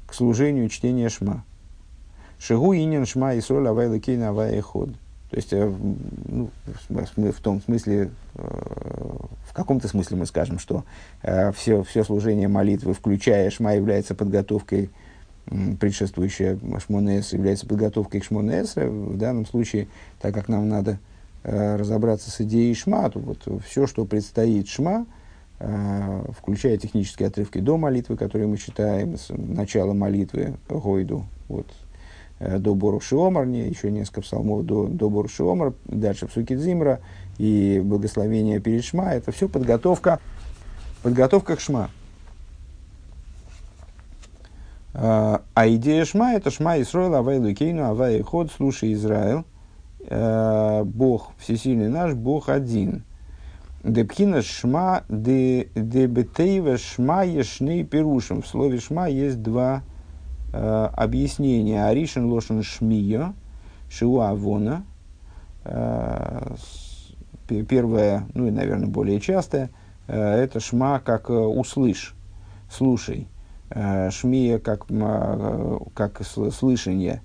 [0.07, 1.45] к служению чтения шма.
[2.39, 4.91] Шигу инин шма и соль авайла кейна авай ход.
[5.31, 5.73] То есть, э,
[6.29, 6.51] ну,
[6.89, 8.41] в том смысле, э,
[9.49, 10.85] в каком-то смысле мы скажем, что
[11.23, 14.91] э, все, все служение молитвы, включая шма, является подготовкой
[15.79, 19.89] предшествующая Шмонес является подготовкой к Шмонес, в данном случае,
[20.21, 20.99] так как нам надо
[21.43, 25.07] Э, разобраться с идеей шма, то вот все, что предстоит шма,
[25.59, 31.67] э, включая технические отрывки до молитвы, которые мы читаем, с начала молитвы Гойду, вот,
[32.41, 37.01] э, до Бору Шиомар, еще несколько псалмов до, до Бору Шиомар, дальше Псуки Дзимра
[37.39, 40.21] и благословение перед Шма, это все подготовка,
[41.03, 41.89] подготовка к Шма.
[44.93, 49.45] А идея Шма– это Шма Исроил, Авай Лукейну, Авай Ход, слушай Израиль,
[50.07, 53.05] Э, Бог всесильный наш, Бог один.
[53.85, 58.43] Депхина шма де бетейва шма ешней перушим.
[58.43, 59.83] В слове шма есть два
[60.53, 61.85] э, объяснения.
[61.87, 63.35] Аришин лошен шмия,
[63.91, 64.85] шиуа авона.
[65.65, 66.55] Э,
[67.69, 69.71] первое, ну и, наверное, более частое,
[70.07, 72.15] это шма как услышь,
[72.71, 73.27] слушай.
[73.73, 77.23] Э, шмия как, э, как слышание.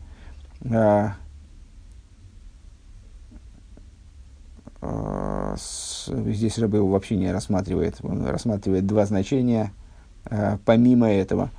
[0.63, 1.09] Э,
[6.07, 7.95] здесь Рэбе его вообще не рассматривает.
[8.03, 9.71] Он рассматривает два значения
[10.65, 11.49] помимо этого.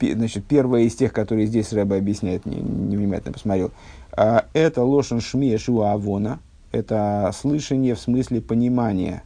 [0.00, 3.70] Значит, первое из тех, которые здесь Рэбе объясняет, не, невнимательно посмотрел,
[4.10, 9.22] это лошен шмия шуа авона, это слышание в смысле понимания.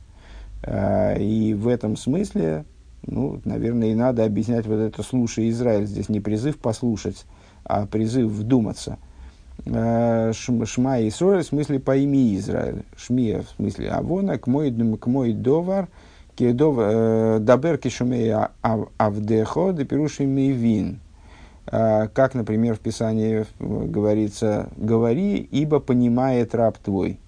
[0.68, 2.64] И в этом смысле,
[3.04, 5.86] ну, наверное, и надо объяснять вот это «слушай, Израиль».
[5.86, 7.24] Здесь не призыв послушать,
[7.64, 8.98] а призыв вдуматься.
[9.64, 12.84] Шма и Исраиль в смысле по имени Израиль.
[12.96, 15.88] Шмия в смысле Авона, к мой, к мой довар,
[16.38, 18.34] дабер кишумей
[18.98, 21.00] авдехо, да пируши вин.
[21.64, 27.18] Как, например, в Писании говорится, говори, ибо понимает раб твой.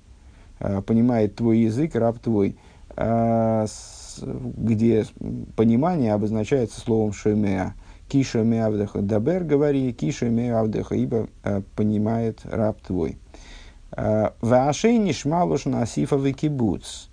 [0.86, 2.56] Понимает твой язык, раб твой.
[4.22, 5.06] Где
[5.56, 7.74] понимание обозначается словом шемеа.
[8.08, 13.18] Киша меавдеха дабер, говори, киша меавдеха, ибо э, понимает раб твой.
[13.94, 17.08] Э, Вашей нишмалуш насифа викибуц.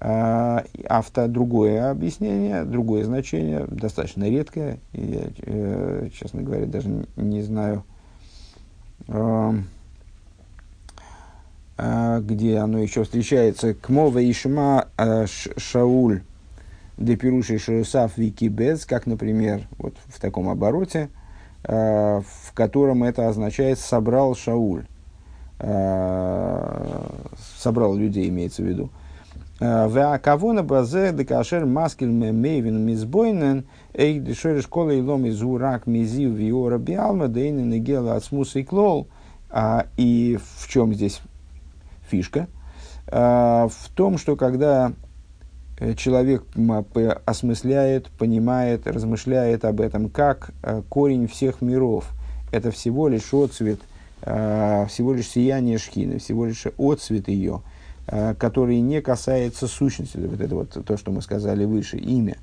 [0.00, 4.78] Э, авто другое объяснение, другое значение, достаточно редкое.
[4.92, 7.84] Я, честно говоря, даже не, знаю,
[11.78, 13.74] где оно еще встречается.
[13.74, 14.88] Кмова Ишма
[15.56, 16.22] Шауль
[16.98, 21.10] Депируши Шерусав Викибез, как, например, вот в таком обороте,
[21.64, 24.86] э, в котором это означает «собрал Шауль».
[25.58, 27.06] Э,
[27.58, 28.90] собрал людей, имеется в виду.
[29.60, 36.30] Э, Веакавона базе декашер маскил мейвин мизбойнен эйк дешер школа и лом из урак мизив
[36.30, 39.08] виора биалма дейнен и гела ацмус и клол.
[39.96, 41.20] И в чем здесь
[42.10, 42.48] фишка?
[43.06, 45.05] В том, что когда Э,
[45.96, 46.44] человек
[47.24, 52.08] осмысляет, понимает, размышляет об этом, как э, корень всех миров.
[52.50, 53.80] Это всего лишь отцвет,
[54.22, 57.60] э, всего лишь сияние шхины, всего лишь отцвет ее,
[58.38, 60.16] который не касается сущности.
[60.16, 62.36] Вот это вот то, что мы сказали выше, имя.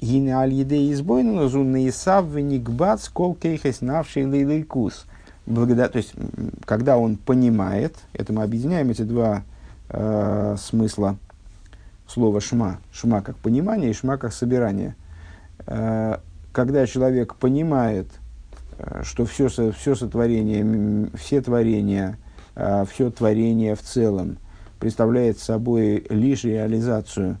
[0.00, 5.06] Гине аль-еде избойну зунны исав веникбац кол кейхес навший лейлейкус.
[5.46, 6.14] То есть,
[6.64, 9.44] когда он понимает, это мы объединяем эти два
[9.90, 11.16] э, смысла–
[12.06, 12.78] слово «шма».
[12.92, 14.96] «Шма» как понимание и «шма» как собирание.
[15.66, 16.18] Э,
[16.52, 18.08] когда человек понимает,
[18.78, 22.18] э, что все, все сотворение, все творения,
[22.54, 24.38] э, все творение в целом
[24.78, 27.38] представляет собой лишь реализацию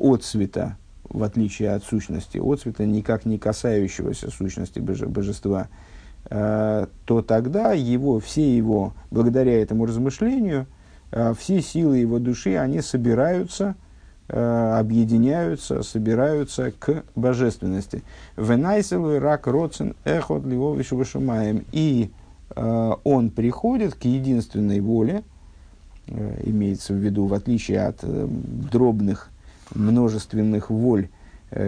[0.00, 5.68] отцвета, в отличие от сущности, отцвета никак не касающегося сущности божества,
[6.30, 10.66] то тогда его, все его, благодаря этому размышлению–
[11.36, 13.76] все силы его души, они собираются,
[14.28, 18.02] э, объединяются, собираются к божественности.
[18.36, 21.64] Венайселу рак роцен эхот ливовишу вышумаем.
[21.72, 22.10] И
[22.54, 25.22] э, он приходит к единственной воле,
[26.06, 29.28] имеется в виду, в отличие от дробных
[29.74, 31.10] множественных воль,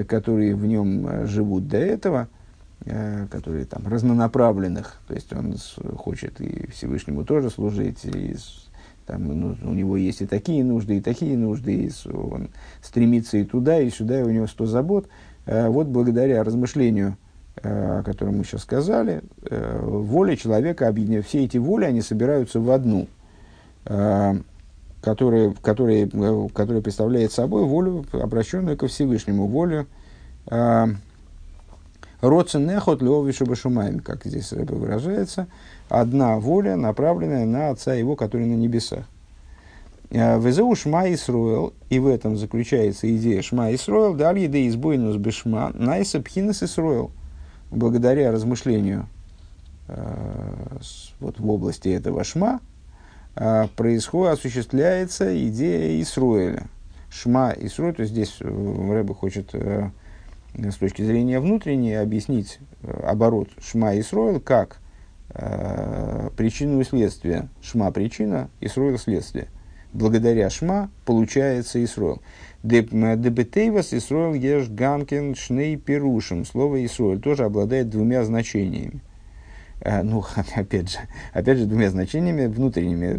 [0.09, 2.29] которые в нем живут до этого,
[3.31, 5.57] которые там разнонаправленных, то есть он
[5.98, 8.35] хочет и Всевышнему тоже служить, и
[9.11, 13.44] там, ну, у него есть и такие нужды, и такие нужды, и он стремится и
[13.44, 15.09] туда, и сюда, и у него сто забот.
[15.46, 17.16] Э, вот благодаря размышлению,
[17.57, 21.27] э, о котором мы сейчас сказали, э, воля человека объединяет.
[21.27, 23.09] Все эти воли, они собираются в одну,
[25.01, 26.07] которая, которая,
[26.55, 29.87] которая представляет собой волю, обращенную ко Всевышнему, волю
[32.20, 35.46] Роценехот леовишу башумаем, как здесь выражается,
[35.90, 39.05] одна воля, направленная на Отца Его, который на небесах.
[40.11, 45.72] Э, Везеу Шма Исруэл, и в этом заключается идея Шма Исруэл, далее да избойнус бешма,
[45.74, 47.11] найса пхинас Исруэл.
[47.70, 49.07] Благодаря размышлению
[49.88, 50.79] э,
[51.18, 52.61] вот в области этого Шма
[53.35, 56.66] э, происходит, осуществляется идея Исруэля.
[57.11, 62.61] Шма Исруэль, то есть здесь Рэбе хочет с точки зрения внутренней объяснить
[63.03, 64.79] оборот Шма Исруэль как
[66.37, 67.49] причину и следствие.
[67.62, 69.49] Шма причина, Исруэль следствие–
[69.93, 72.21] благодаря Шма получается Исроил.
[72.62, 76.45] Дебетейвас Исроил еш гамкин шней пирушим.
[76.45, 79.01] Слово Исроил тоже обладает двумя значениями.
[79.83, 80.99] А, ну, опять же,
[81.33, 83.19] опять же, двумя значениями внутренними,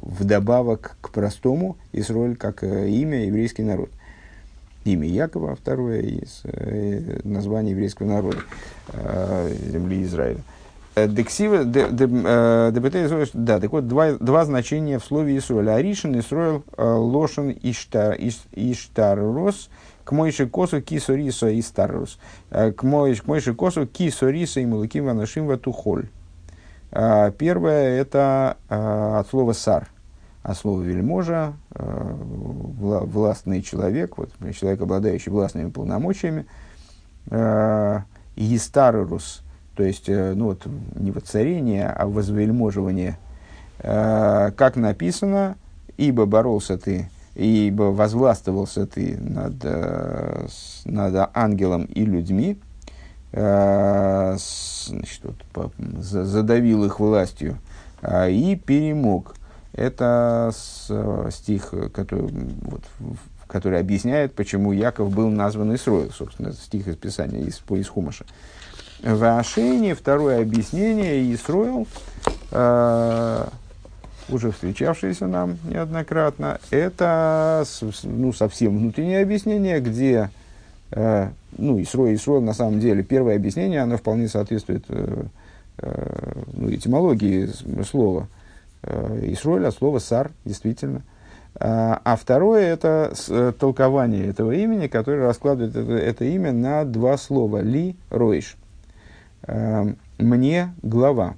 [0.00, 3.90] вдобавок к простому Исроиль как э, имя еврейский народ.
[4.84, 8.38] Имя Якова, второе из э, названия еврейского народа,
[8.88, 10.40] э, земли Израиля.
[10.94, 12.70] Э, дексива, э,
[13.32, 15.70] да, так вот, два, два значения в слове Исруэль.
[15.70, 18.14] Аришин, Исруэль, э, Лошен, Иштар,
[18.52, 19.70] Иштаррос,
[20.04, 22.18] к Мойши Косу, Кисо Риса и Старрос.
[22.50, 26.08] К Мойши Косу, Кисо Риса и Мулаким Ванашим Ватухоль.
[26.90, 29.88] Первое– это от слова «сар»,
[30.42, 36.44] от слова «вельможа», властный человек, вот, человек, обладающий властными полномочиями,
[38.36, 39.42] «Истаррос»–
[39.74, 43.18] то есть, э, ну вот, не воцарение, а возвельможивание,
[43.78, 45.56] э, как написано,
[45.96, 50.46] ибо боролся ты, ибо возвластвовался ты над, э,
[50.84, 52.58] над ангелом и людьми,
[53.34, 55.22] значит,
[55.54, 57.56] вот, задавил их властью
[58.02, 59.36] э, и перемог.
[59.72, 60.52] Это
[61.30, 62.28] стих, который,
[62.60, 62.82] вот,
[63.46, 68.26] который объясняет, почему Яков был назван Исроил, собственно, стих из Писания, из, из Хумаша.
[69.02, 71.88] В Ашене второе объяснение Исроил,
[72.52, 73.44] э,
[74.28, 77.64] уже встречавшееся нам неоднократно, это
[78.04, 80.30] ну, совсем внутреннее объяснение, где
[80.92, 85.24] э, ну, Исроил, Исроил на самом деле, первое объяснение, оно вполне соответствует э,
[85.78, 87.50] э, ну, этимологии
[87.82, 88.28] слова.
[88.84, 91.02] Э, Исроиль от слова сар, действительно.
[91.56, 97.16] А, а второе– это э, толкование этого имени, которое раскладывает это, это имя на два
[97.16, 98.56] слова– ли, ройш.
[99.44, 101.34] Эм, мне глава.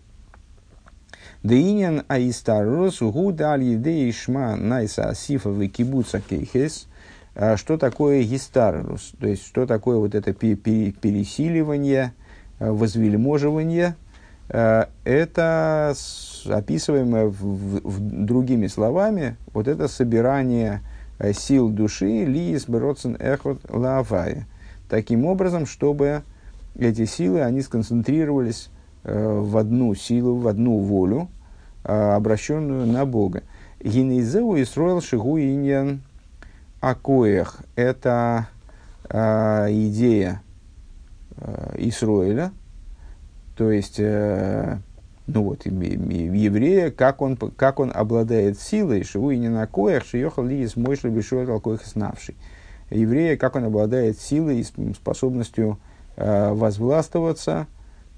[1.43, 6.87] Деинен аистарус гудаль евдей шма найса асифа векибуца кейхес.
[7.35, 9.15] Э, что такое гистарус?
[9.19, 12.13] То есть, что такое вот это пересиливание,
[12.59, 13.97] э, возвельможивание?
[14.47, 15.95] Это
[16.45, 20.83] описываемое в, в, другими словами, вот это собирание
[21.33, 24.47] сил души лиис бероцен эхот лавая.
[24.91, 26.25] Таким образом, чтобы
[26.79, 28.71] эти силы, они сконцентрировались
[29.05, 31.29] э, в одну силу, в одну волю,
[31.85, 33.43] э, обращенную на Бога.
[33.83, 36.03] Гинейзеу Исроил Шигу Иньян
[36.81, 38.49] Акоях– это
[39.09, 40.43] э, идея
[41.77, 42.53] Исроиля,
[43.57, 50.45] то есть, ну вот, еврея, как он, как он обладает силой, Шигу Иньян Акоях, Шиехал
[50.45, 52.37] Лиес Мойшли Бешуэл Алкоях Снавший.
[52.91, 55.79] Еврея, как он обладает силой и способностью
[56.17, 57.67] возвластвоваться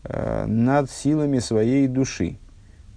[0.04, 2.36] э, над силами своей души.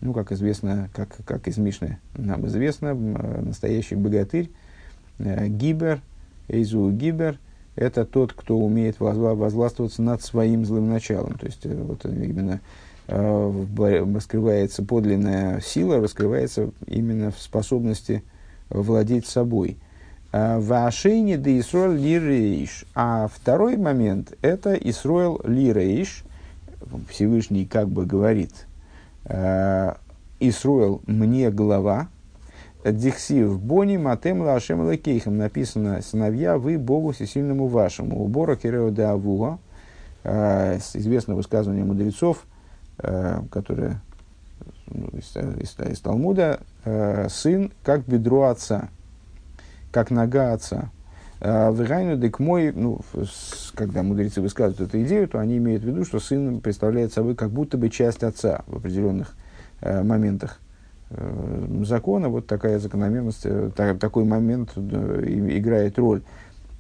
[0.02, 4.50] Ну, как известно, как, как из Мишны нам известно, э, настоящий богатырь,
[5.18, 6.02] Гибер,
[6.48, 7.38] Эйзу Гибер,
[7.76, 11.38] это тот, кто умеет возвластвоваться над своим злым началом.
[11.38, 12.62] То есть, вот именно
[13.08, 18.24] раскрывается подлинная сила, раскрывается именно в способности
[18.70, 19.78] владеть собой–
[20.32, 22.86] Э, в Ашейне де Исроэл Лирейш.
[22.94, 26.24] А второй момент– это Исроэл Лирейш.
[27.10, 28.68] Всевышний как бы говорит,
[29.26, 29.94] э,
[30.40, 32.08] Исроэл мне глава,
[32.84, 38.24] Дихсив Бони Матем Лашем Лакейхам написано «Сыновья вы Богу всесильному вашему».
[38.24, 39.60] Убора Кирео де Авуа,
[40.24, 42.46] э, известное высказывание мудрецов,
[42.98, 44.02] которое
[44.88, 46.60] ну, из, из, из Талмуда,
[47.30, 48.90] сын как бедро отца–
[49.92, 50.92] как нога отца.
[51.42, 53.00] А, Вегайну дек мой, ну,
[53.76, 57.50] когда мудрецы высказывают эту идею, то они имеют в виду, что сын представляет собой как
[57.52, 59.36] будто бы часть отца в определенных
[59.82, 60.60] э, моментах
[61.12, 62.28] э, закона.
[62.28, 66.24] Вот такая закономерность, э, так, такой момент играет роль.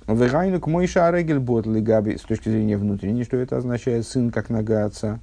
[0.08, 4.50] Вегайну к мой шарегель бот габи с точки зрения внутренней, что это означает сын как
[4.50, 5.20] нога отца.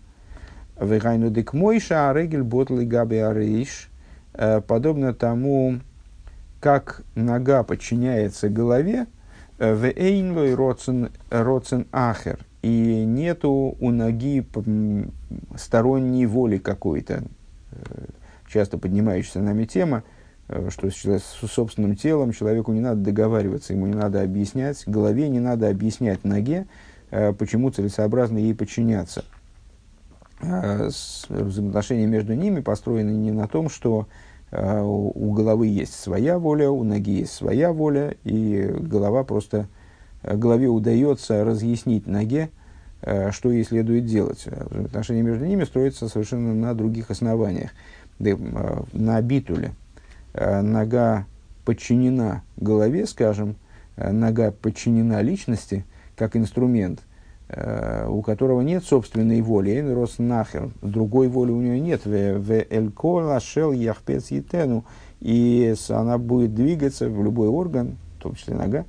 [0.81, 3.91] Вегайну дек мой шарегель бот габи арейш,
[4.33, 5.81] подобно тому,
[6.67, 9.07] как нога подчиняется голове,
[9.61, 14.45] э, в эйнлой роцен, ахер, и нету у ноги
[15.57, 17.23] сторонней воли какой-то,
[17.71, 17.77] э,
[18.49, 20.03] часто поднимающаяся нами тема,
[20.49, 25.39] э, что с, собственным телом человеку не надо договариваться, ему не надо объяснять, голове не
[25.39, 26.67] надо объяснять ноге,
[27.39, 29.25] почему целесообразно ей подчиняться.
[30.41, 34.09] Взаимоотношения между ними построены не на том, что
[34.53, 39.67] у головы есть своя воля, у ноги есть своя воля, и голова просто,
[40.23, 42.51] э, голове удается разъяснить ноге,
[43.03, 44.47] э, что ей следует делать.
[44.47, 47.71] Отношения между ними строятся совершенно на других основаниях.
[48.19, 49.73] На битуле
[50.33, 51.27] нога
[51.67, 53.57] подчинена голове, скажем,
[53.99, 55.85] нога подчинена личности
[56.17, 57.16] как инструмент– Э,
[57.49, 63.39] у которого нет собственной воли, Эйн рос нахер, другой воли у нее нет, в элькола
[63.39, 64.85] шел яхпец етену,
[65.21, 68.85] и она будет двигаться в любой орган, в том числе нога,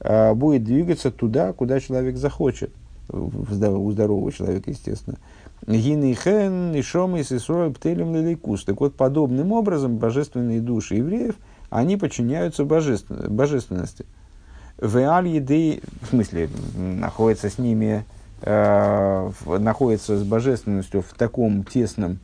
[0.00, 2.70] э, будет двигаться туда, куда человек захочет,
[3.10, 5.18] у здорового человека, естественно.
[5.66, 8.64] Гинейхен, Ишом и Сисрой, Птелем Лиликус.
[8.64, 11.34] Так вот, подобным образом божественные души евреев,
[11.70, 14.06] они подчиняются божественности
[14.78, 18.04] в еды, в смысле, находится с ними,
[18.42, 22.20] э, находится с божественностью в таком тесном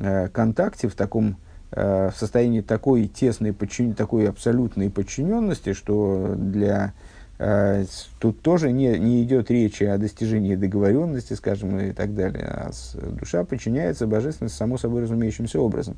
[0.00, 1.36] э, контакте, в таком
[1.70, 6.94] э, состоянии такой тесной, подчин, такой абсолютной подчиненности, что для
[7.38, 7.84] э,
[8.18, 12.70] тут тоже не, не идет речи о достижении договоренности, скажем, и так далее, а
[13.20, 15.96] душа подчиняется божественности само собой разумеющимся образом.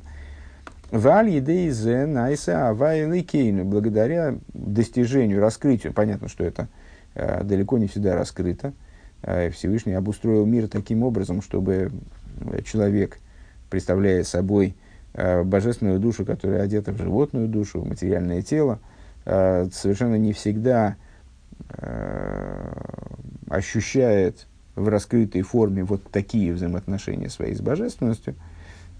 [0.91, 3.63] Валь едейзе найса авайлы кейну.
[3.63, 6.67] Благодаря достижению, раскрытию, понятно, что это
[7.15, 8.73] э, далеко не всегда раскрыто,
[9.21, 11.91] э, Всевышний обустроил мир таким образом, чтобы
[12.65, 13.19] человек,
[13.69, 14.75] представляя собой
[15.13, 18.79] э, божественную душу, которая одета в животную душу, в материальное тело,
[19.25, 20.97] э, совершенно не всегда
[21.69, 22.73] э,
[23.49, 28.35] ощущает в раскрытой форме вот такие взаимоотношения свои с божественностью.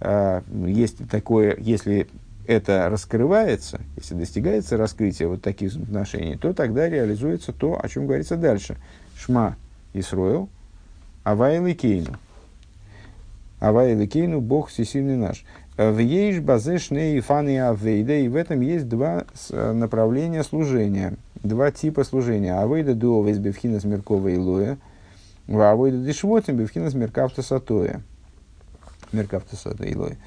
[0.01, 2.07] Э, есть такое, если
[2.47, 8.35] это раскрывается, если достигается раскрытие вот таких взаимоотношений, то тогда реализуется то, о чем говорится
[8.35, 8.77] дальше.
[9.15, 9.55] Шма
[9.93, 10.49] Исроил,
[11.23, 12.17] Авайл и Кейну.
[13.59, 15.45] Авай Лекейну, Бог всесильный наш.
[15.77, 21.71] В ейш базешне и фаны авейда, и в этом есть два э, направления служения, два
[21.71, 22.59] типа служения.
[22.59, 24.79] Авейда дуовес бевхинас меркова и лоя,
[25.47, 28.01] авейда дешвотим бевхинас меркавта сатоя.
[29.11, 30.17] Меркавта сатоя и лоя.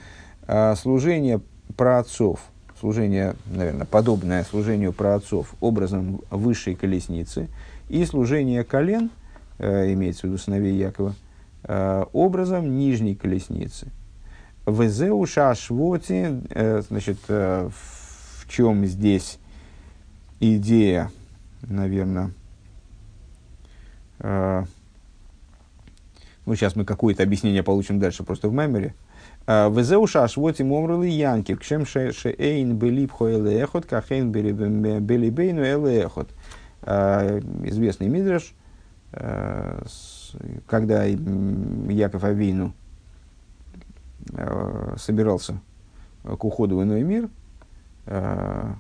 [0.46, 1.40] А, служение
[1.76, 2.40] праотцов,
[2.78, 7.48] служение, наверное, подобное служению праотцов образом высшей колесницы,
[7.88, 9.10] и служение колен,
[9.58, 11.14] э, имеется в виду сыновей Якова,
[11.66, 13.90] Э, образом нижней колесницы.
[14.66, 19.38] Везеу шашвоти, э, значит, в чем здесь
[20.40, 21.10] идея,
[21.62, 22.32] наверное,
[26.46, 28.94] ну, сейчас мы какое-то объяснение получим дальше, просто в меморе.
[29.46, 36.28] Везеу шашвоти момрли янки, кшем шеэйн белип хоэлэхот, кахейн белибейну элэхот.
[36.82, 38.54] Известный мидраш,
[40.66, 42.74] когда Яков Авейну
[44.32, 45.60] э, собирался
[46.24, 47.28] к уходу в иной мир,
[48.06, 48.72] э,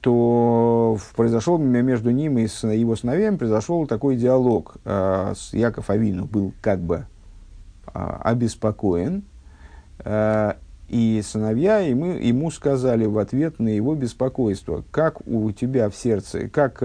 [0.00, 4.76] то произошел между ним и его сыновьями произошел такой диалог.
[4.84, 7.06] С Яков Авину был как бы
[7.92, 9.24] обеспокоен,
[10.88, 16.48] и сыновья ему, ему сказали в ответ на его беспокойство, как у тебя в сердце,
[16.48, 16.80] как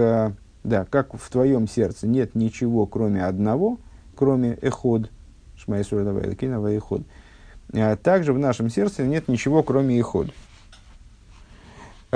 [0.62, 3.78] да, как в твоем сердце нет ничего, кроме одного,
[4.14, 5.10] кроме эход,
[5.56, 7.02] шмайсурадавайлкинова эход,
[7.72, 10.28] а также в нашем сердце нет ничего, кроме эход.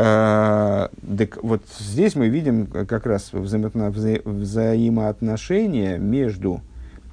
[0.02, 3.90] А, так вот здесь мы видим как раз взаимо
[4.24, 6.62] взаимоотношения между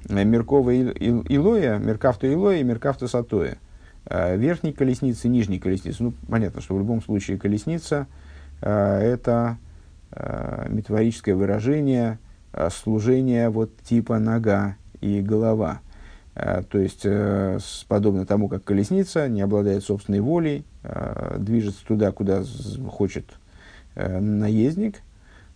[0.08, 3.58] Меркова Илоя, Меркавту Илоя и Меркавту Сатоя.
[4.06, 6.02] А, верхней колесницы, нижней колесницы.
[6.02, 8.06] Ну, понятно, что в любом случае колесница
[8.62, 9.58] а, это
[10.12, 12.18] э, метафорическое выражение
[12.54, 15.80] э, служения вот типа нога и голова.
[16.38, 17.58] Э, то есть, э,
[17.88, 22.44] подобно тому, как колесница не обладает собственной волей, э, движется туда, куда
[22.88, 23.24] хочет
[23.96, 25.02] наездник,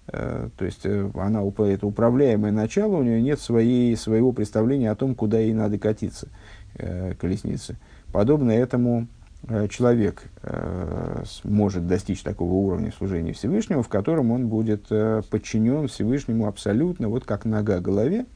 [0.07, 5.39] то есть она это управляемое начало, у нее нет своей, своего представления о том, куда
[5.39, 6.27] ей надо катиться,
[7.21, 7.77] колесницы.
[8.13, 9.07] Подобно этому
[9.71, 10.25] человек
[11.45, 17.45] может достичь такого уровня служения Всевышнему, в котором он будет подчинен Всевышнему абсолютно, вот как
[17.45, 18.27] нога голове.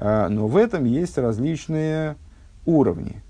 [0.00, 2.16] Э, но в этом есть различные
[2.64, 3.22] уровни.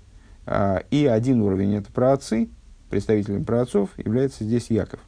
[0.45, 2.49] Э, и один уровень это праотцы,
[2.89, 5.01] представителем праотцов является здесь Яков.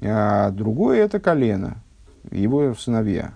[0.00, 1.82] А другой это колено,
[2.30, 3.34] его сыновья.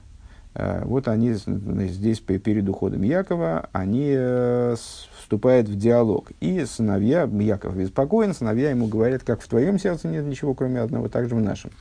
[0.55, 4.77] Э, вот они здесь перед уходом Якова, они э,
[5.19, 6.31] вступает в диалог.
[6.41, 11.09] И сыновья, Яков беспокоен, сыновья ему говорят, как в твоем сердце нет ничего, кроме одного,
[11.09, 11.73] так же в нашем.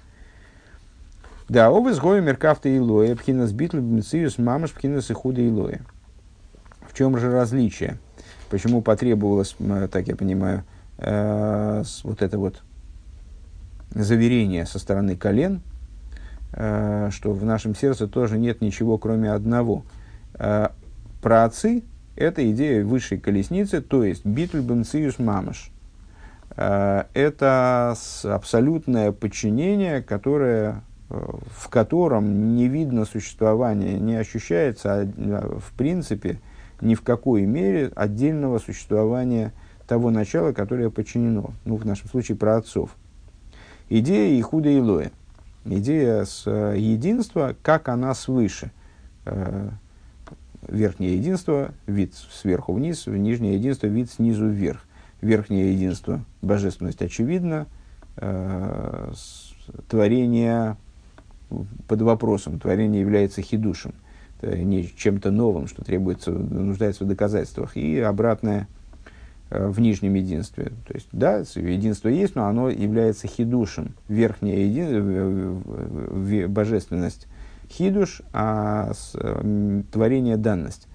[1.52, 5.50] Да, оба сгоя меркавта и лоя, пхинас битл, бмциюс, мамаш, пхинас и худа и.
[5.50, 7.98] В чем же различие?
[8.50, 9.58] Почему потребовалось,
[9.92, 10.64] так я понимаю,
[10.98, 12.64] э, вот это вот
[13.94, 15.62] заверение со стороны колен,
[16.54, 19.84] э, что в нашем сердце тоже нет ничего, кроме одного.
[20.36, 20.70] Э,
[21.22, 21.84] про отцы
[22.16, 25.70] это идея высшей колесницы, то есть битуль бенциус мамаш.
[26.56, 27.94] Э, это
[28.24, 30.91] абсолютное подчинение, которое, э,
[31.58, 36.40] в котором не видно существования, не ощущается а, в принципе
[36.82, 39.54] ни в какой мере отдельного существования
[39.88, 41.52] того начала, которое подчинено.
[41.66, 42.96] Ну, в нашем случае про отцов.
[43.90, 45.12] Идея Ихуда и Лоя.
[45.66, 48.72] Идея с э, единства, как она свыше
[50.68, 54.86] верхнее единство, вид сверху вниз, нижнее единство, вид снизу вверх.
[55.22, 57.68] Верхнее единство, божественность очевидна,
[58.18, 59.14] э,
[59.88, 60.78] творение
[61.88, 63.94] под вопросом, творение является хидушем,
[64.42, 68.68] не чем-то новым, что требуется, нуждается в доказательствах, и обратное
[69.50, 70.72] э, в нижнем единстве.
[70.88, 73.94] То есть, да, единство есть, но оно является хидушем.
[74.08, 75.62] Верхняя един...
[76.48, 77.28] божественность
[77.70, 80.88] хидуш, а с, э, творение данность.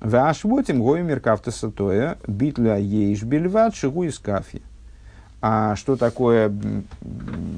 [0.00, 4.62] Вашвотим гоемер кафтасатоя битля ейш бельват шигу из кафи.
[5.46, 6.50] А что такое,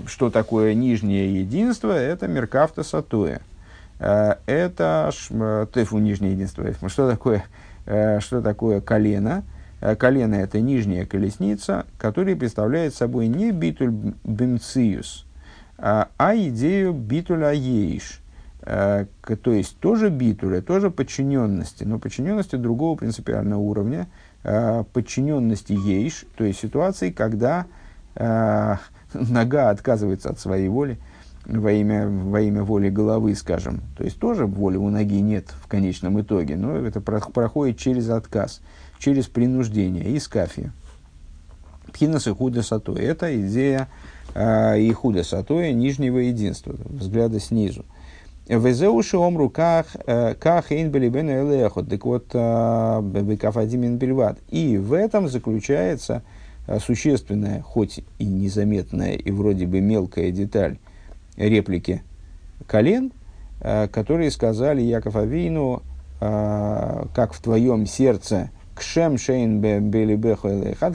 [0.09, 1.93] что такое нижнее единство?
[1.93, 3.41] Это меркафта сатоя.
[4.01, 6.65] Э, это э, тефу нижнее единство.
[6.89, 7.45] Что такое,
[7.85, 9.45] э, что такое колено?
[10.01, 13.93] Колено– это нижняя колесница, которая представляет собой не битуль
[14.25, 15.25] бемциус,
[15.79, 18.21] а идею битуль аейш.
[18.63, 19.07] То
[19.45, 24.09] есть тоже битуля, тоже подчиненности, но подчиненности другого принципиального уровня,
[24.93, 27.67] подчиненности ейш, то есть ситуации, когда
[28.15, 30.99] нога отказывается от своей воли,
[31.47, 33.81] во имя, во имя воли головы, скажем.
[33.97, 38.61] То есть тоже воли у ноги нет в конечном итоге, но это проходит через отказ,
[38.99, 40.73] через принуждение, и скафи.
[41.93, 43.01] Пхинас и худа сатоя.
[43.01, 43.89] Это идея
[44.35, 47.85] э, и худа сатоя нижнего единства, взгляда снизу.
[48.49, 51.89] Везеуши омру ках э, ках эйнбелибен элехот.
[51.89, 54.39] Так вот, э, бекафадимин бельват.
[54.51, 56.23] И в этом заключается
[56.69, 60.79] э, существенная, хоть и незаметная, и вроде бы мелкая деталь
[61.37, 62.03] реплики
[62.67, 63.13] колен,
[63.61, 65.83] которые сказали Яков Авину,
[66.19, 70.49] как в твоем сердце, кшем шейн белибеху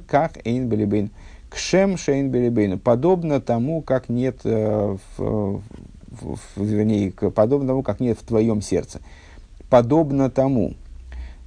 [0.07, 1.11] как эйн белибейн,
[1.49, 5.61] кшем шейн белибейн, подобно тому, как нет в,
[6.11, 8.99] в, вернее, подобно тому, как нет в твоем сердце.
[9.69, 10.75] Подобно тому,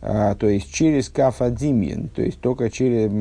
[0.01, 3.13] то есть через кафадимин, то есть только через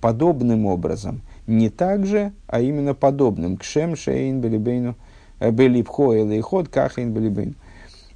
[0.00, 4.94] подобным образом, не так же, а именно подобным, кшем шейн белибейну,
[5.40, 7.56] Белипхо или ход кахин белибин.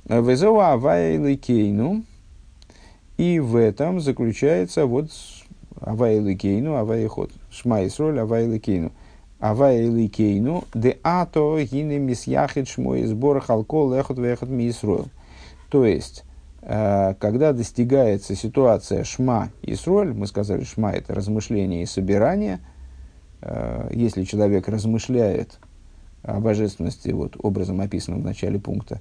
[0.04, 2.04] Везоа авай кейну.
[3.16, 5.10] И в этом заключается вот
[5.80, 7.32] авай кейну, авай ход.
[7.50, 8.92] Шма кейну.
[9.38, 15.06] Авай кейну, де ато гине мисьяхит шмо сбор халко лехот вехот ми Исроль.
[15.68, 16.24] То есть,
[16.62, 22.60] когда достигается ситуация шма Исроль, мы сказали, шма это размышление и собирание,
[23.90, 25.58] если человек размышляет
[26.22, 29.00] о божественности, вот, образом описанным в начале пункта,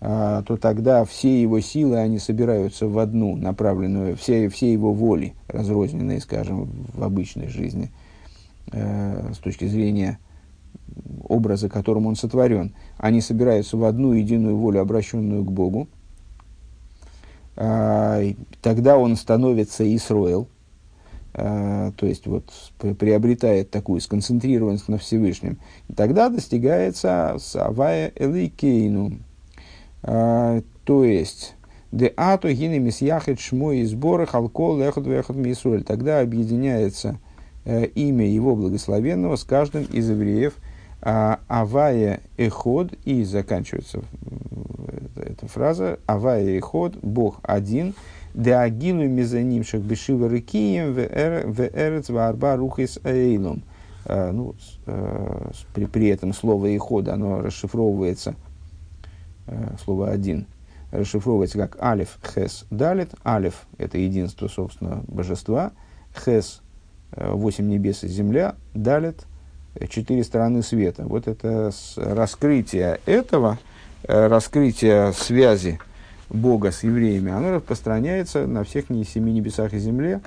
[0.00, 5.32] а, то тогда все его силы, они собираются в одну, направленную, все, все его воли,
[5.48, 7.90] разрозненные, скажем, в обычной жизни,
[8.72, 10.18] э, с точки зрения
[11.22, 15.88] образа, которым он сотворен, они собираются в одну единую волю, обращенную к Богу,
[17.56, 20.48] э, тогда он становится Исроэл,
[21.36, 22.44] Э, то есть вот
[22.78, 25.58] приобретает такую сконцентрированность на Всевышнем,
[25.96, 29.18] тогда достигается Савая Элейкейну.
[30.04, 31.56] Э, то есть,
[31.90, 35.82] де ато гины мисьяхет шмо и сборы халкол лехот вехот мисуэль.
[35.82, 37.18] Тогда объединяется
[37.64, 40.54] имя его благословенного с каждым из евреев.
[41.06, 44.02] А, авая эход, и заканчивается
[45.16, 47.94] эта фраза, авая эход, Бог один,
[48.32, 53.62] Деагилу мезонимших бешива рыкием в эрец варба рухис эйлом.
[54.06, 54.54] Э, ну,
[54.86, 58.34] э, при, при этом слово «иход» оно расшифровывается,
[59.46, 60.46] э, слово «один»,
[60.90, 63.14] расшифровывается как алиф, хес, далит.
[63.24, 65.72] Алиф– это единство, собственно, божества.
[66.24, 66.60] Хес–
[67.16, 68.54] восемь небес и земля.
[68.74, 69.24] Далит–
[69.88, 71.04] четыре стороны света.
[71.04, 73.58] Вот это раскрытие этого,
[74.06, 75.78] раскрытие связи
[76.30, 80.20] Бога с евреями, оно распространяется на всех семи небесах и земле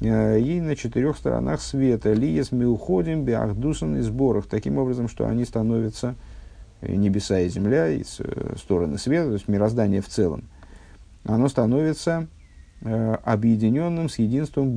[0.00, 2.12] э, и на четырех сторонах света.
[2.12, 4.46] Лиес мы уходим, биахдусан и сборах.
[4.46, 6.14] Таким образом, что они становятся
[6.80, 10.44] э, небеса и земля, и э, стороны света, то есть мироздание в целом.
[11.24, 12.26] Оно становится
[12.84, 14.74] объединенным с единством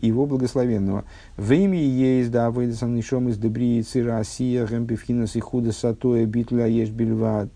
[0.00, 1.04] его благословенного.
[1.36, 6.66] В имя есть, да, выйдется нишом из дебри цира асия, гэмпифхинас и худа сатоя битля
[6.66, 7.48] еш бельвад.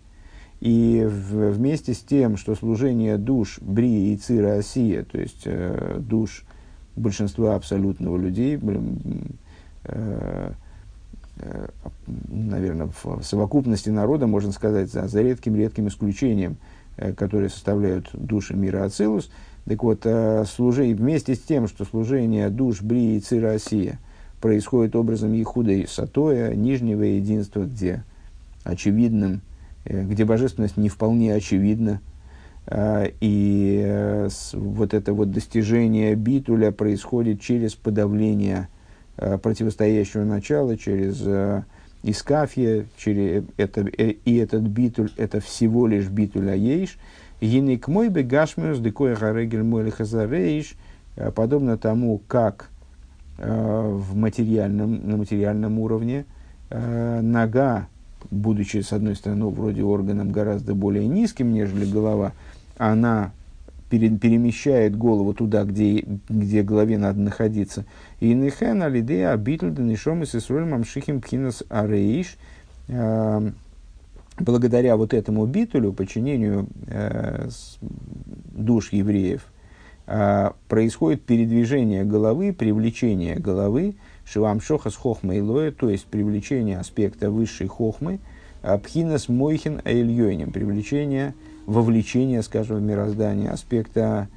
[0.63, 6.45] И вместе с тем, что служение душ Бри и Цира Осия, то есть э, душ
[6.95, 8.61] большинства абсолютного людей,
[9.85, 10.53] э,
[11.39, 11.69] э,
[12.29, 16.59] наверное, в совокупности народа, можно сказать, за, за редким-редким исключением,
[16.97, 19.33] э, которые составляют души мира Ацилус,
[19.65, 23.99] так вот, э, служение, вместе с тем, что служение душ Бри и Цира Осия
[24.41, 28.05] происходит образом Ихуда и Сатоя, нижнего единства, где
[28.65, 29.41] очевидным–
[29.85, 32.01] Э, где божественность не вполне очевидна.
[32.67, 38.69] А, и э, вот это вот достижение битуля происходит через подавление
[39.17, 41.23] противостоящего начала, через
[42.03, 46.97] искафье, через это, и этот битуль– это всего лишь битуль аейш.
[47.43, 50.75] Еник мой бегашмиус декоя харегель мой хазарейш,
[51.35, 52.71] подобно тому, как
[53.37, 56.25] в материальном, на материальном уровне
[56.71, 57.89] нога
[58.31, 62.33] будучи, с одной стороны, вроде органом гораздо более низким, нежели голова,
[62.79, 63.33] она
[63.91, 67.85] перемещает голову туда, где, где голове надо находиться.
[68.21, 72.37] И нехен алидея абитль данишом и сесроль мамшихим пхинас арейш.
[74.39, 77.49] Благодаря вот этому битулю, подчинению э,
[77.81, 79.47] душ евреев,
[80.07, 87.31] э, происходит передвижение головы, привлечение головы, шивам шоха с хохмой лоя, то есть привлечение аспекта
[87.31, 88.21] высшей хохмы,
[88.83, 91.35] пхинас мойхин аильйойнем, привлечение
[91.67, 94.29] вовлечение, скажем, в мироздание, аспекта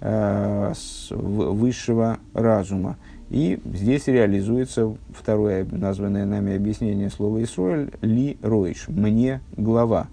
[0.00, 0.72] э,
[1.10, 2.96] высшего разума.
[3.30, 10.08] И здесь реализуется второе названное нами объяснение слова Исроэль «ли ройш»– «мне глава».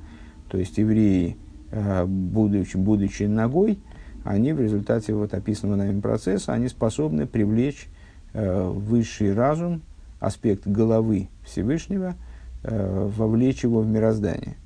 [0.50, 1.38] То есть евреи,
[1.72, 3.80] э, будучи, будучи ногой,
[4.24, 7.88] они в результате вот описанного нами процесса, они способны привлечь
[8.34, 9.82] э, высший разум,
[10.20, 12.16] аспект головы Всевышнего,
[12.64, 14.58] э, вовлечь его в мироздание–